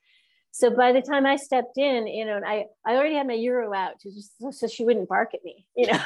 [0.53, 3.75] So by the time i stepped in you know i i already had my euro
[3.75, 6.01] out to just so she wouldn't bark at me you know.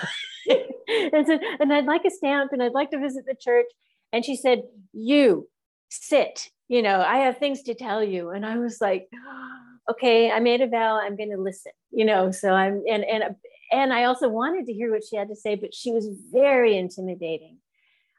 [0.88, 3.66] And said and i'd like a stamp and i'd like to visit the church.
[4.10, 4.62] And she said
[4.94, 5.46] you
[5.88, 8.30] sit you know, I have things to tell you.
[8.30, 9.08] And I was like,
[9.90, 13.24] okay, I made a vow, I'm going to listen, you know, so I'm, and, and,
[13.72, 16.76] and I also wanted to hear what she had to say, but she was very
[16.76, 17.56] intimidating.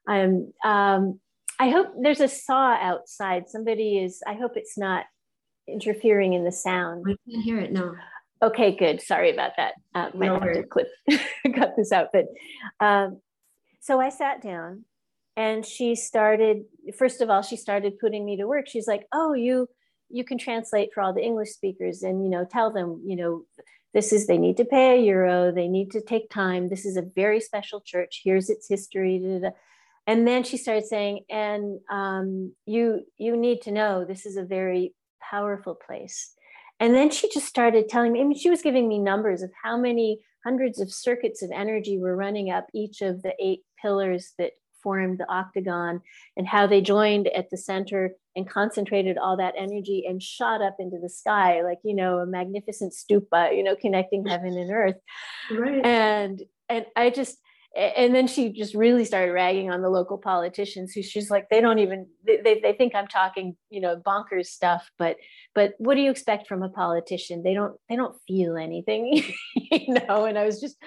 [0.07, 1.19] Um, um,
[1.59, 3.49] I hope there's a saw outside.
[3.49, 5.05] Somebody is, I hope it's not
[5.67, 7.05] interfering in the sound.
[7.07, 7.95] I can't hear it, no.
[8.41, 9.01] Okay, good.
[9.01, 9.73] Sorry about that.
[9.93, 10.87] Uh, might no clip,
[11.55, 12.07] cut this out.
[12.13, 12.25] But
[12.79, 13.19] um,
[13.81, 14.85] so I sat down
[15.39, 16.65] and she started
[16.97, 19.67] first of all she started putting me to work she's like oh you
[20.09, 23.43] you can translate for all the english speakers and you know tell them you know
[23.93, 26.97] this is they need to pay a euro they need to take time this is
[26.97, 29.55] a very special church here's its history da, da, da.
[30.05, 34.43] and then she started saying and um, you you need to know this is a
[34.43, 34.93] very
[35.31, 36.33] powerful place
[36.81, 39.51] and then she just started telling me I mean, she was giving me numbers of
[39.63, 44.33] how many hundreds of circuits of energy were running up each of the eight pillars
[44.37, 46.01] that formed the octagon
[46.37, 50.77] and how they joined at the center and concentrated all that energy and shot up
[50.79, 54.97] into the sky like you know a magnificent stupa you know connecting heaven and earth.
[55.51, 55.85] Right.
[55.85, 57.37] And and i just
[57.75, 61.61] and then she just really started ragging on the local politicians who she's like they
[61.61, 65.17] don't even they, they think i'm talking you know bonkers stuff but
[65.53, 67.43] but what do you expect from a politician?
[67.43, 69.23] They don't they don't feel anything
[69.55, 70.25] you know?
[70.25, 70.77] And i was just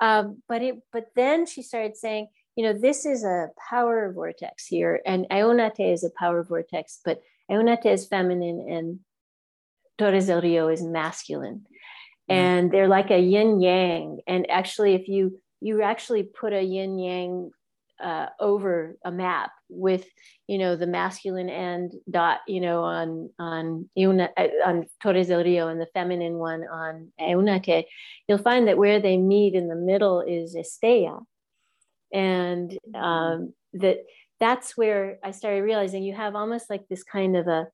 [0.00, 4.66] um but it but then she started saying you know, this is a power vortex
[4.66, 9.00] here, and Eunate is a power vortex, but Eunate is feminine and
[9.98, 11.66] Torres del Rio is masculine.
[12.30, 12.32] Mm-hmm.
[12.32, 14.20] And they're like a yin yang.
[14.26, 17.50] And actually, if you you actually put a yin yang
[18.02, 20.06] uh, over a map with
[20.46, 25.44] you know the masculine end dot you know on on Una, uh, on Torres del
[25.44, 27.84] Rio and the feminine one on Eunate,
[28.28, 31.20] you'll find that where they meet in the middle is Estella,
[32.12, 33.02] and mm-hmm.
[33.02, 33.98] um, that
[34.38, 37.66] that's where i started realizing you have almost like this kind of a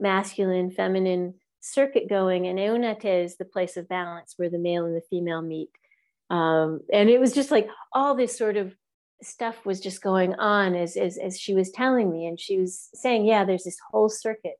[0.00, 2.46] masculine feminine circuit going.
[2.46, 5.70] And eunate is the place of balance where the male and the female meet.
[6.30, 8.74] Um, and it was just like all this sort of
[9.22, 12.26] stuff was just going on as, as as she was telling me.
[12.26, 14.56] And she was saying yeah there's this whole circuit.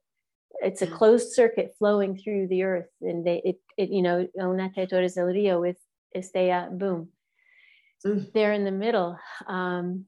[0.61, 0.97] It's a mm-hmm.
[0.97, 2.89] closed circuit flowing through the earth.
[3.01, 5.77] And they it, it you know Eunate Torres del Rio with
[6.16, 7.09] estella boom
[8.07, 8.32] mm.
[8.32, 9.18] there in the middle.
[9.46, 10.07] Um,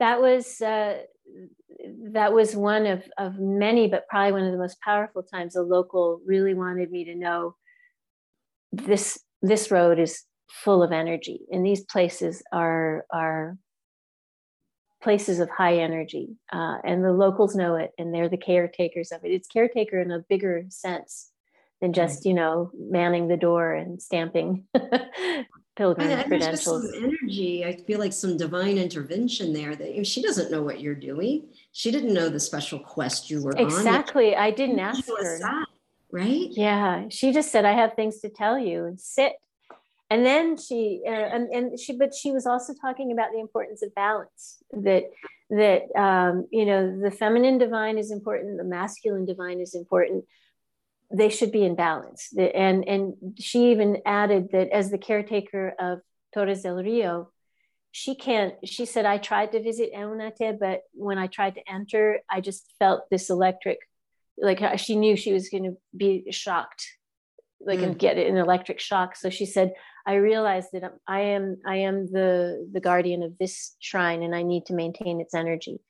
[0.00, 0.98] that was uh,
[2.12, 5.62] that was one of, of many, but probably one of the most powerful times a
[5.62, 7.56] local really wanted me to know
[8.72, 13.56] this this road is full of energy and these places are are
[15.02, 19.24] places of high energy uh, and the locals know it and they're the caretakers of
[19.24, 21.30] it it's caretaker in a bigger sense
[21.84, 24.64] than just you know manning the door and stamping
[25.76, 26.82] pilgrim and credentials.
[26.82, 27.62] Just some energy.
[27.64, 29.76] I feel like some divine intervention there.
[29.76, 31.48] That she doesn't know what you're doing.
[31.72, 33.74] She didn't know the special quest you were exactly.
[33.74, 33.80] on.
[33.80, 34.36] Exactly.
[34.36, 35.40] I didn't ask her.
[36.10, 36.48] Right?
[36.50, 37.04] Yeah.
[37.10, 39.34] She just said, "I have things to tell you," and sit.
[40.10, 43.82] And then she uh, and, and she, but she was also talking about the importance
[43.82, 44.62] of balance.
[44.72, 45.10] That
[45.50, 50.24] that um, you know the feminine divine is important, the masculine divine is important
[51.12, 52.32] they should be in balance.
[52.36, 56.00] And, and she even added that as the caretaker of
[56.32, 57.30] Torres del Rio,
[57.92, 62.20] she can't, she said, I tried to visit Eunate, but when I tried to enter,
[62.28, 63.78] I just felt this electric,
[64.36, 66.84] like she knew she was going to be shocked
[67.66, 67.84] like mm.
[67.84, 69.16] and get an electric shock.
[69.16, 69.72] So she said,
[70.06, 74.42] I realized that I am I am the the guardian of this shrine and I
[74.42, 75.80] need to maintain its energy,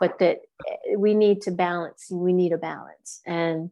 [0.00, 2.08] but that eh, we need to balance.
[2.10, 3.20] We need a balance.
[3.26, 3.70] And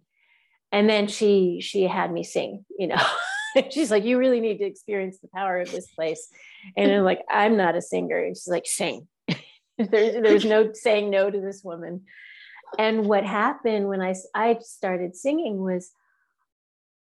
[0.72, 3.02] and then she she had me sing, you know.
[3.70, 6.28] she's like, you really need to experience the power of this place.
[6.76, 8.18] And I'm like, I'm not a singer.
[8.18, 9.08] And she's like, sing.
[9.78, 12.02] there's there's no saying no to this woman.
[12.78, 15.90] And what happened when I I started singing was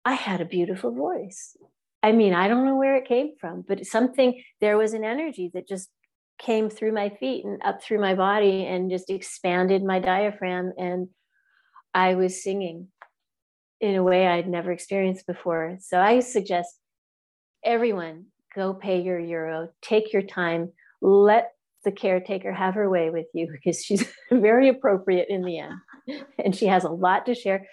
[0.05, 1.57] I had a beautiful voice.
[2.01, 5.51] I mean, I don't know where it came from, but something, there was an energy
[5.53, 5.89] that just
[6.39, 10.72] came through my feet and up through my body and just expanded my diaphragm.
[10.78, 11.09] And
[11.93, 12.88] I was singing
[13.80, 15.78] in a way I'd never experienced before.
[15.80, 16.80] So I suggest
[17.63, 18.25] everyone
[18.55, 20.71] go pay your euro, take your time,
[21.01, 21.51] let
[21.88, 25.73] the caretaker have her way with you because she's very appropriate in the end
[26.43, 27.65] and she has a lot to share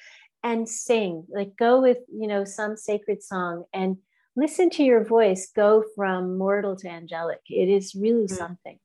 [0.45, 3.97] and sing like go with you know some sacred song and
[4.37, 8.37] listen to your voice go from mortal to angelic it is really mm-hmm.
[8.37, 8.79] something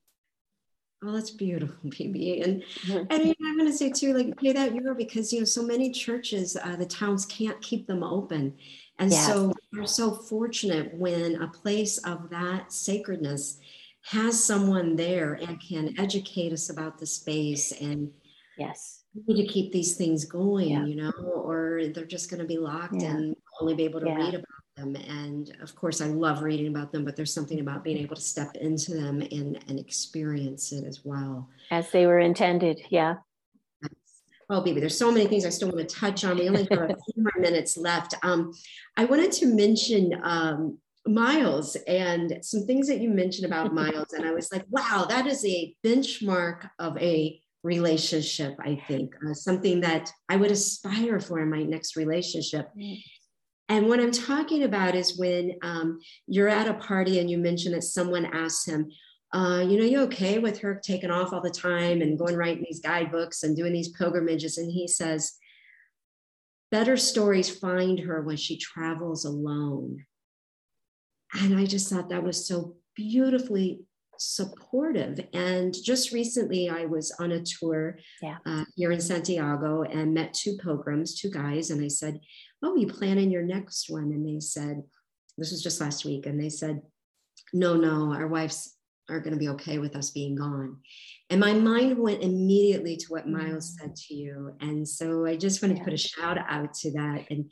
[1.02, 2.40] Oh, that's beautiful, Beebe.
[2.40, 3.04] And mm-hmm.
[3.10, 5.44] and you know, I'm going to say too, like pay that euro because you know
[5.44, 8.54] so many churches, uh, the towns can't keep them open,
[8.98, 9.26] and yes.
[9.26, 13.58] so we're so fortunate when a place of that sacredness
[14.02, 18.10] has someone there and can educate us about the space and
[18.56, 20.84] yes we need to keep these things going, yeah.
[20.84, 23.10] you know, or they're just going to be locked yeah.
[23.10, 24.16] and only be able to yeah.
[24.16, 24.46] read about
[24.80, 24.96] them.
[24.96, 28.22] And of course, I love reading about them, but there's something about being able to
[28.22, 31.48] step into them and, and experience it as well.
[31.70, 32.80] As they were intended.
[32.90, 33.16] Yeah.
[34.48, 36.36] Oh, Beebe, there's so many things I still want to touch on.
[36.36, 38.14] We only have a few more minutes left.
[38.24, 38.52] Um,
[38.96, 44.12] I wanted to mention um, Miles and some things that you mentioned about Miles.
[44.12, 49.34] And I was like, wow, that is a benchmark of a relationship, I think, uh,
[49.34, 52.70] something that I would aspire for in my next relationship.
[53.70, 57.70] And what I'm talking about is when um, you're at a party and you mention
[57.72, 58.90] that someone asks him,
[59.32, 62.64] uh, you know, you okay with her taking off all the time and going writing
[62.66, 64.58] these guidebooks and doing these pilgrimages?
[64.58, 65.34] And he says,
[66.72, 70.04] better stories find her when she travels alone.
[71.40, 73.82] And I just thought that was so beautifully
[74.18, 75.20] supportive.
[75.32, 78.38] And just recently, I was on a tour yeah.
[78.44, 82.20] uh, here in Santiago and met two pilgrims, two guys, and I said,
[82.62, 84.82] "Oh, you planning your next one?" And they said,
[85.36, 86.82] "This was just last week," and they said,
[87.52, 88.76] "No, no, our wives
[89.08, 90.78] are going to be okay with us being gone."
[91.30, 93.80] And my mind went immediately to what Miles mm.
[93.80, 95.84] said to you, and so I just wanted yeah.
[95.84, 97.50] to put a shout out to that and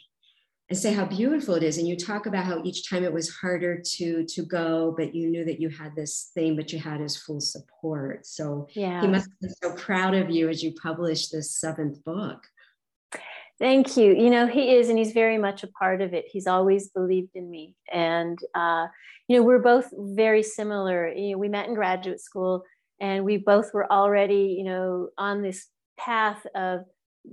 [0.69, 3.31] and say how beautiful it is and you talk about how each time it was
[3.31, 7.01] harder to to go but you knew that you had this thing but you had
[7.01, 11.33] his full support so yeah he must be so proud of you as you published
[11.33, 12.43] this seventh book
[13.59, 14.15] thank you.
[14.15, 16.27] You know he is and he's very much a part of it.
[16.29, 17.75] He's always believed in me.
[17.93, 18.87] And uh,
[19.29, 21.09] you know we're both very similar.
[21.09, 22.65] You know we met in graduate school
[23.01, 26.85] and we both were already you know on this path of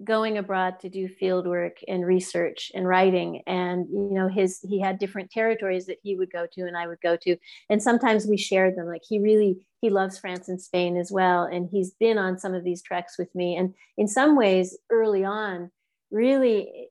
[0.03, 3.41] going abroad to do field work and research and writing.
[3.47, 6.87] And you know his he had different territories that he would go to and i
[6.87, 7.37] would go to.
[7.69, 8.87] And sometimes we shared them.
[8.87, 11.43] Like he really he loves france and spain as well.
[11.43, 13.55] And he's been on some of these treks with me.
[13.55, 15.71] And in some ways early on
[16.15, 16.89] really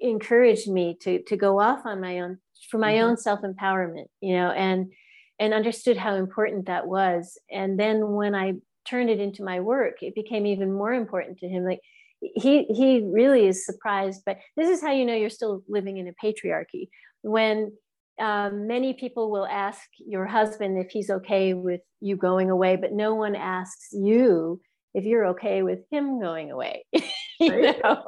[0.00, 2.38] encouraged me to to go off on my own
[2.70, 3.10] for my mm-hmm.
[3.10, 4.92] own self-empowerment you know and
[5.38, 8.52] and understood how important that was and then when i
[8.84, 11.80] turned it into my work it became even more important to him like
[12.20, 16.08] he he really is surprised but this is how you know you're still living in
[16.08, 16.88] a patriarchy
[17.22, 17.72] when
[18.20, 22.92] um, many people will ask your husband if he's okay with you going away but
[22.92, 24.60] no one asks you
[24.94, 26.84] if you're okay with him going away
[27.40, 28.04] you know?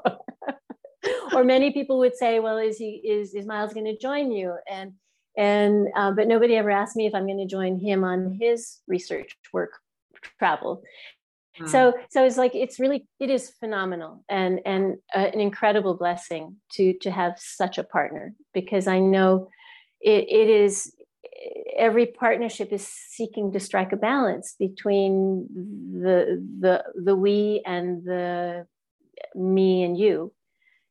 [1.36, 4.56] Or many people would say well is he is is miles going to join you?
[4.70, 4.94] And
[5.36, 8.78] and uh, but nobody ever asked me if i'm going to join him on his
[8.88, 9.74] research work
[10.38, 10.82] travel.
[11.60, 11.68] Mm.
[11.68, 16.56] So so it's like it's really it is phenomenal and and uh, an incredible blessing
[16.72, 19.48] to to have such a partner because I know
[20.00, 20.94] it, it is
[21.76, 25.46] every partnership is seeking to strike a balance between
[26.02, 28.66] the the the we and the
[29.34, 30.32] me and you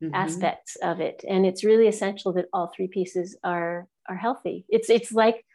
[0.03, 0.13] mm-hmm.
[0.13, 4.89] aspects of it and it's really essential that all three pieces are are healthy it's
[4.89, 5.45] it's like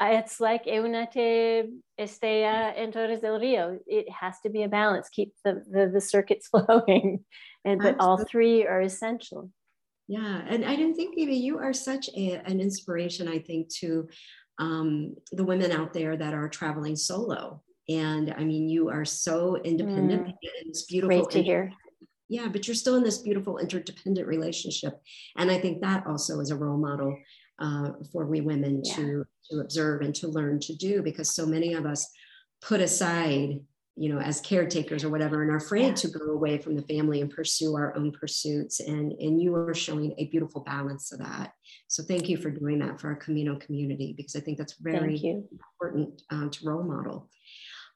[0.00, 3.78] it's like Eunate Estella en Torres del Rio.
[3.86, 7.24] It has to be a balance, keep the, the, the circuits flowing.
[7.64, 9.50] And but all three are essential.
[10.08, 10.42] Yeah.
[10.48, 14.08] And I didn't think maybe you are such a, an inspiration, I think, to
[14.58, 17.62] um, the women out there that are traveling solo.
[17.88, 20.28] And I mean, you are so independent mm.
[20.28, 21.24] and it's beautiful.
[21.24, 21.72] Great to hear.
[22.30, 25.02] Yeah, but you're still in this beautiful interdependent relationship.
[25.36, 27.18] And I think that also is a role model
[27.58, 28.94] uh, for we women yeah.
[28.94, 32.08] to, to observe and to learn to do because so many of us
[32.62, 33.58] put aside
[33.96, 35.94] you know as caretakers or whatever and are afraid yeah.
[35.94, 39.74] to go away from the family and pursue our own pursuits and and you are
[39.74, 41.52] showing a beautiful balance of that
[41.88, 45.20] so thank you for doing that for our camino community because i think that's very
[45.50, 47.28] important uh, to role model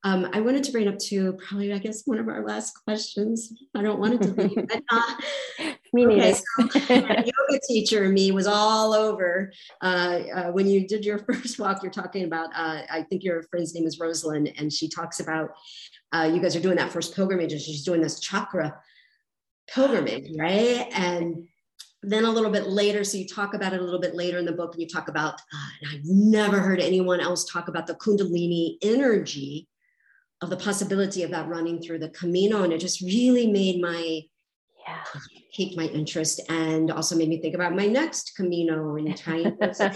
[0.04, 3.54] um, I wanted to bring up to probably, I guess, one of our last questions.
[3.74, 4.54] I don't want it to be.
[4.54, 5.14] but, uh,
[5.94, 9.50] me okay, so yoga teacher me was all over
[9.80, 11.82] uh, uh, when you did your first walk.
[11.82, 15.50] You're talking about, uh, I think your friend's name is Rosalind, and she talks about
[16.12, 18.78] uh, you guys are doing that first pilgrimage, and she's doing this chakra
[19.68, 20.86] pilgrimage, right?
[20.92, 21.48] And
[22.02, 24.44] then a little bit later, so you talk about it a little bit later in
[24.44, 27.86] the book, and you talk about, uh, and I've never heard anyone else talk about
[27.86, 29.66] the Kundalini energy
[30.44, 32.62] of the possibility of that running through the Camino.
[32.62, 34.20] And it just really made my,
[34.86, 35.20] yeah.
[35.52, 39.90] piqued my interest and also made me think about my next Camino and trying so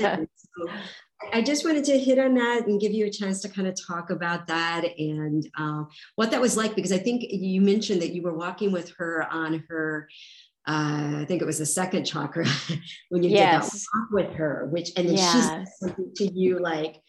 [1.32, 3.74] I just wanted to hit on that and give you a chance to kind of
[3.86, 5.84] talk about that and uh,
[6.14, 9.26] what that was like, because I think you mentioned that you were walking with her
[9.30, 10.08] on her
[10.68, 12.44] uh, I think it was the second chakra
[13.08, 13.72] when you yes.
[13.72, 15.32] did that walk with her, which and then yes.
[15.32, 17.00] she said something to you like,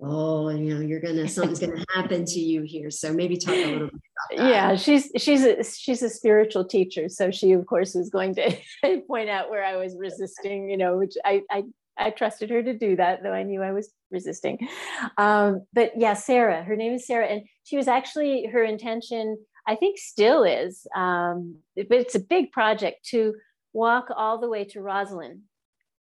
[0.00, 2.90] oh you know you're gonna something's gonna happen to you here.
[2.90, 4.00] So maybe talk a little bit
[4.32, 7.08] yeah she's she's a she's a spiritual teacher.
[7.08, 8.56] So she of course was going to
[9.06, 11.62] point out where i was resisting you know which i i
[11.98, 14.68] I trusted her to do that, though I knew I was resisting.
[15.16, 19.36] Um, but yeah, Sarah, her name is Sarah, and she was actually her intention,
[19.66, 23.34] I think still is, um, but it's a big project to
[23.72, 25.40] walk all the way to Rosslyn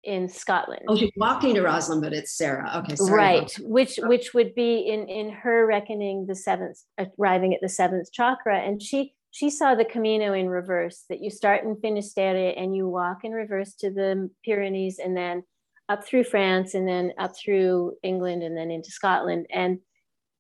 [0.06, 0.82] in Scotland.
[0.88, 2.70] Oh, she's walking to Rosslyn, but it's Sarah.
[2.76, 3.12] Okay, sorry.
[3.12, 3.52] right.
[3.60, 6.78] Which which would be in in her reckoning the seventh,
[7.18, 11.04] arriving at the seventh chakra, and she she saw the Camino in reverse.
[11.10, 15.42] That you start in Finisterre and you walk in reverse to the Pyrenees, and then
[15.88, 19.46] up through France, and then up through England, and then into Scotland.
[19.52, 19.80] And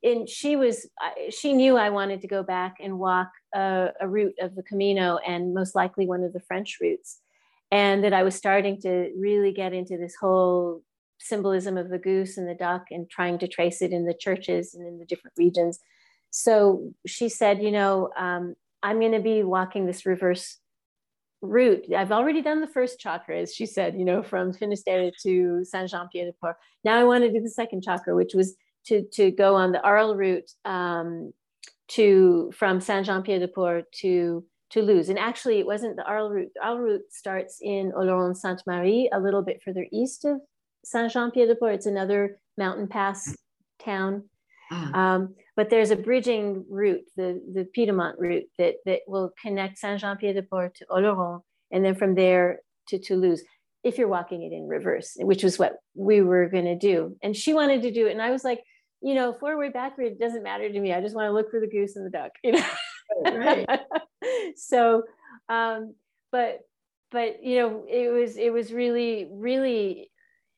[0.04, 0.88] and she was
[1.30, 5.18] she knew I wanted to go back and walk a, a route of the Camino,
[5.26, 7.18] and most likely one of the French routes
[7.70, 10.82] and that I was starting to really get into this whole
[11.18, 14.74] symbolism of the goose and the duck and trying to trace it in the churches
[14.74, 15.78] and in the different regions.
[16.30, 20.58] So she said, you know, um, I'm going to be walking this reverse
[21.40, 21.92] route.
[21.92, 25.90] I've already done the first chakra, as she said, you know, from Finisterre to Saint
[25.90, 26.56] Jean Pied de Port.
[26.84, 28.56] Now I want to do the second chakra, which was
[28.86, 31.32] to to go on the Arles route um,
[31.88, 35.08] to from Saint Jean Pied de Port to Toulouse.
[35.08, 36.50] And actually, it wasn't the Arles route.
[36.54, 40.40] The Arles route starts in Oloron Sainte Marie, a little bit further east of
[40.84, 41.74] Saint Jean Pied de Port.
[41.74, 43.36] It's another mountain pass
[43.84, 44.24] town.
[44.70, 45.14] Ah.
[45.14, 50.00] Um, but there's a bridging route, the, the Piedmont route, that, that will connect Saint
[50.00, 53.42] Jean Pied de Port to Oloron, and then from there to Toulouse,
[53.84, 57.16] if you're walking it in reverse, which was what we were going to do.
[57.22, 58.12] And she wanted to do it.
[58.12, 58.62] And I was like,
[59.00, 60.92] you know, forward, backward, it doesn't matter to me.
[60.92, 62.64] I just want to look for the goose and the duck, you know.
[63.24, 63.68] right.
[64.56, 65.02] so,
[65.48, 65.94] um,
[66.32, 66.60] but
[67.10, 70.10] but you know, it was it was really really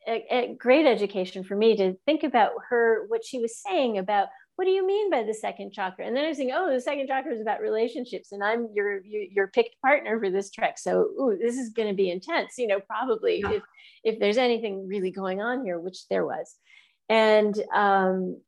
[0.06, 4.28] a, a great education for me to think about her what she was saying about
[4.58, 6.04] what do you mean by the second chakra?
[6.04, 9.00] And then I was thinking, oh, the second chakra is about relationships, and I'm your
[9.04, 10.80] your picked partner for this trek.
[10.80, 12.54] So, ooh, this is going to be intense.
[12.58, 13.52] You know, probably yeah.
[13.52, 13.62] if
[14.02, 16.56] if there's anything really going on here, which there was,
[17.08, 18.40] and um,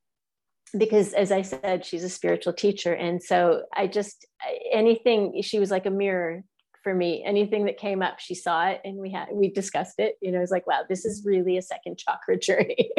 [0.76, 2.92] because as i said she's a spiritual teacher.
[2.92, 4.26] And so i just
[4.72, 6.42] anything she was like a mirror
[6.82, 7.22] for me.
[7.24, 10.16] Anything that came up she saw it and we had we discussed it.
[10.20, 12.90] You know it's like wow this is really a second chakra journey.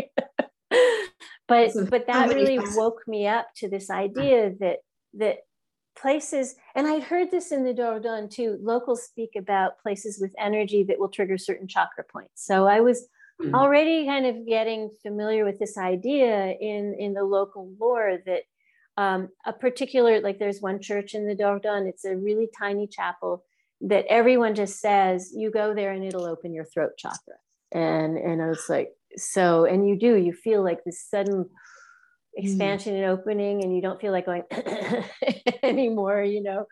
[1.47, 4.79] But but that really woke me up to this idea that
[5.15, 5.39] that
[5.93, 10.83] places and i'd heard this in the dordogne too locals speak about places with energy
[10.83, 12.45] that will trigger certain chakra points.
[12.45, 13.07] So i was.
[13.53, 18.43] Already kind of getting familiar with this idea in in the local lore that
[18.97, 21.87] um, a particular like there's one church in the Dordogne.
[21.87, 23.43] It's a really tiny chapel
[23.81, 27.35] that everyone just says you go there and it'll open your throat chakra.
[27.71, 31.49] And and I was like, so and you do you feel like this sudden
[32.35, 32.97] expansion mm.
[32.97, 34.43] and opening and you don't feel like going
[35.63, 36.65] anymore you know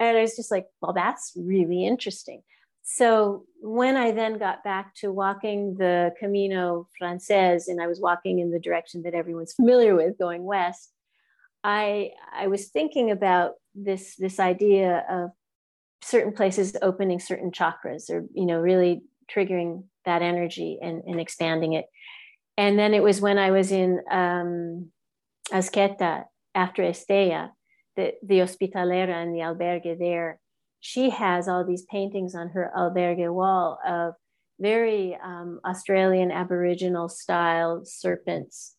[0.00, 2.42] and i was just like well that's really interesting
[2.86, 8.40] so when I then got back to walking the Camino Frances and I was walking
[8.40, 10.92] in the direction that everyone's familiar with, going west,
[11.64, 15.30] I I was thinking about this this idea of
[16.02, 19.02] certain places opening certain chakras or you know really
[19.34, 21.86] triggering that energy and, and expanding it.
[22.58, 24.90] And then it was when I was in um,
[25.50, 26.24] Azqueta
[26.54, 27.52] after Estella,
[27.96, 30.38] the, the Hospitalera and the albergue there
[30.86, 34.12] she has all these paintings on her albergue wall of
[34.60, 38.76] very um, Australian Aboriginal style serpents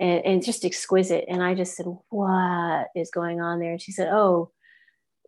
[0.00, 1.24] and, and just exquisite.
[1.28, 3.70] And I just said, What is going on there?
[3.70, 4.50] And she said, Oh,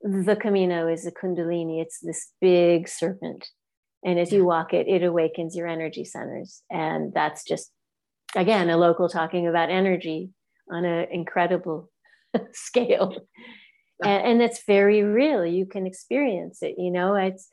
[0.03, 3.47] the Camino is a Kundalini, it's this big serpent.
[4.05, 6.62] And as you walk it, it awakens your energy centers.
[6.69, 7.70] And that's just,
[8.35, 10.31] again, a local talking about energy
[10.69, 11.93] on an incredible
[12.53, 13.15] scale.
[14.05, 15.45] And, and that's very real.
[15.45, 16.75] You can experience it.
[16.79, 17.49] You know, it's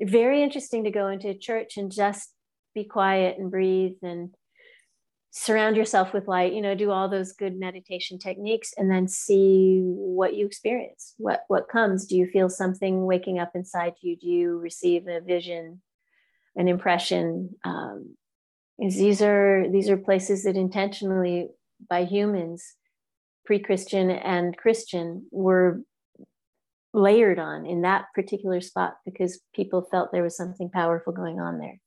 [0.00, 2.32] very interesting to go into a church and just
[2.74, 4.30] be quiet and breathe and
[5.30, 9.80] surround yourself with light you know do all those good meditation techniques and then see
[9.84, 11.14] what you experience.
[11.18, 12.06] What what comes?
[12.06, 14.16] Do you feel something waking up inside you?
[14.16, 15.82] Do you receive a vision
[16.56, 17.50] an impression?
[17.64, 18.16] Um,
[18.78, 21.48] these are these are places that intentionally
[21.88, 22.74] by humans
[23.44, 25.80] pre-christian and christian were
[26.94, 31.58] layered on in that particular spot because people felt there was something powerful going on
[31.58, 31.80] there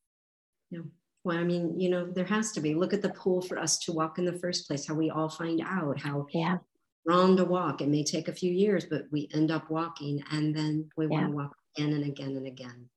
[0.70, 0.82] yeah
[1.24, 2.74] well, I mean, you know, there has to be.
[2.74, 5.30] Look at the pool for us to walk in the first place, how we all
[5.30, 6.58] find out how yeah.
[7.06, 7.82] wrong to walk.
[7.82, 11.12] It may take a few years, but we end up walking and then we yeah.
[11.12, 12.90] want to walk again and again and again.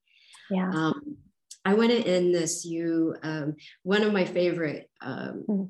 [0.51, 0.71] Yeah.
[0.71, 1.17] Um,
[1.67, 2.65] I want to end this.
[2.65, 5.69] You, um, one of my favorite um, mm.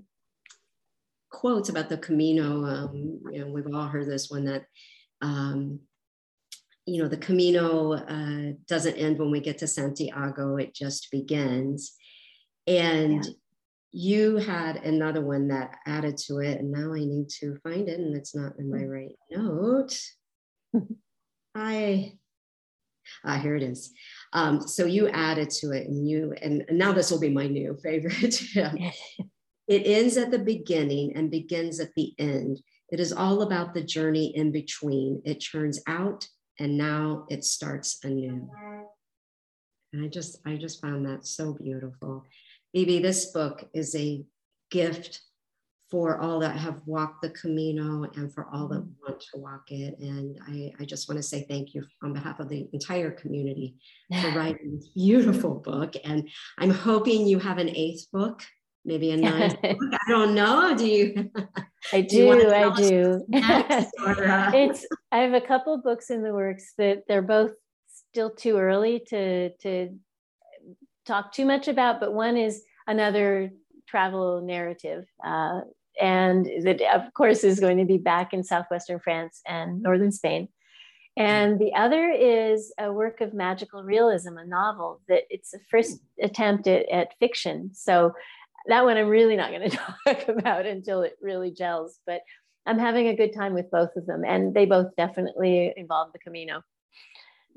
[1.31, 4.67] quotes about the Camino, um, you know, we've all heard this one that,
[5.23, 5.81] um,
[6.87, 11.95] you know, the Camino uh, doesn't end when we get to Santiago, it just begins.
[12.67, 13.31] And yeah.
[13.93, 17.99] you had another one that added to it, and now I need to find it,
[17.99, 19.99] and it's not in my right note.
[21.55, 22.15] I
[23.25, 23.93] ah, here it is.
[24.33, 27.77] Um, so you added to it, and you and now this will be my new
[27.83, 28.41] favorite.
[28.55, 32.61] it ends at the beginning and begins at the end.
[32.91, 35.23] It is all about the journey in between.
[35.25, 36.29] It turns out,
[36.59, 38.49] and now it starts anew.
[39.93, 42.25] And I just, I just found that so beautiful.
[42.73, 44.25] Maybe this book is a
[44.71, 45.21] gift
[45.91, 49.97] for all that have walked the Camino and for all that want to walk it.
[50.01, 53.77] And I, I just want to say thank you on behalf of the entire community
[54.21, 55.95] for writing this beautiful book.
[56.03, 56.29] And
[56.59, 58.43] I'm hoping you have an eighth book,
[58.85, 59.57] maybe a ninth.
[59.63, 60.75] I don't know.
[60.77, 61.31] Do you?
[61.93, 62.41] I do.
[62.41, 63.27] do I do.
[64.05, 64.51] Or, uh...
[64.55, 64.87] it's.
[65.13, 67.53] I have a couple books in the works that they're both
[68.11, 69.91] still too early to to
[71.07, 73.51] talk too much about, but one is another
[73.87, 75.05] travel narrative.
[75.25, 75.61] Uh,
[76.01, 80.49] and that, of course, is going to be back in southwestern France and northern Spain.
[81.17, 86.01] And the other is a work of magical realism, a novel that it's the first
[86.21, 87.71] attempt at, at fiction.
[87.73, 88.13] So
[88.67, 91.99] that one I'm really not going to talk about until it really gels.
[92.07, 92.21] But
[92.67, 96.19] I'm having a good time with both of them, and they both definitely involve the
[96.19, 96.63] Camino.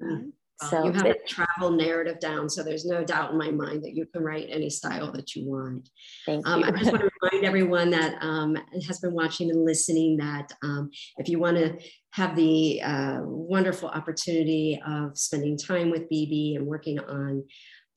[0.03, 0.31] Mm.
[0.63, 3.93] So you have a travel narrative down, so there's no doubt in my mind that
[3.93, 5.87] you can write any style that you want.
[6.25, 6.65] Thank um, you.
[6.65, 8.57] I just want to remind everyone that um,
[8.87, 11.77] has been watching and listening that um, if you want to
[12.13, 17.43] have the uh, wonderful opportunity of spending time with Beebe and working on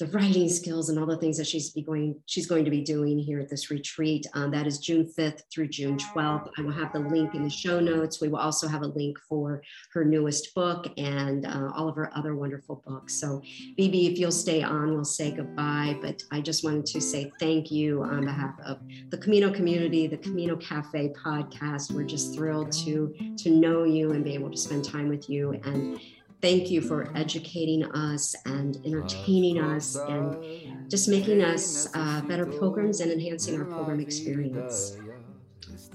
[0.01, 3.19] the writing skills and all the things that she's going she's going to be doing
[3.19, 4.27] here at this retreat.
[4.33, 6.51] Um, that is June 5th through June 12th.
[6.57, 8.21] I will have the link in the show notes.
[8.21, 9.63] We will also have a link for
[9.93, 13.15] her newest book and uh, all of her other wonderful books.
[13.21, 13.43] So,
[13.77, 15.99] Beebe, if you'll stay on, we'll say goodbye.
[16.01, 18.79] But I just wanted to say thank you on behalf of
[19.11, 21.93] the Camino community, the Camino Cafe podcast.
[21.93, 25.61] We're just thrilled to to know you and be able to spend time with you
[25.65, 26.01] and
[26.43, 33.01] thank you for educating us and entertaining us and just making us uh, better pilgrims
[33.01, 34.97] and enhancing our pilgrim experience.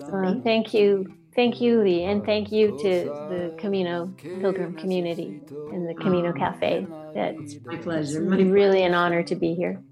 [0.02, 1.06] Uh, thank you.
[1.36, 5.42] Thank you, Leigh, and thank you to the Camino Pilgrim community
[5.74, 6.88] and the Camino Cafe.
[7.14, 8.22] That's my pleasure.
[8.22, 9.84] My really an honor to be here.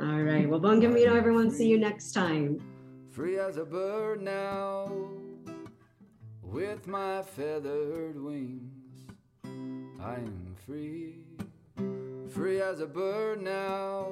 [0.00, 0.48] All right.
[0.48, 1.52] Well, Bon Camino, everyone.
[1.52, 2.60] See you next time.
[3.12, 4.90] Free as a bird now,
[6.42, 8.77] with my feathered wings.
[10.08, 11.16] I am free,
[12.30, 14.10] free as a bird now,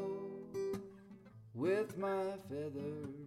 [1.54, 3.25] with my feathered wings.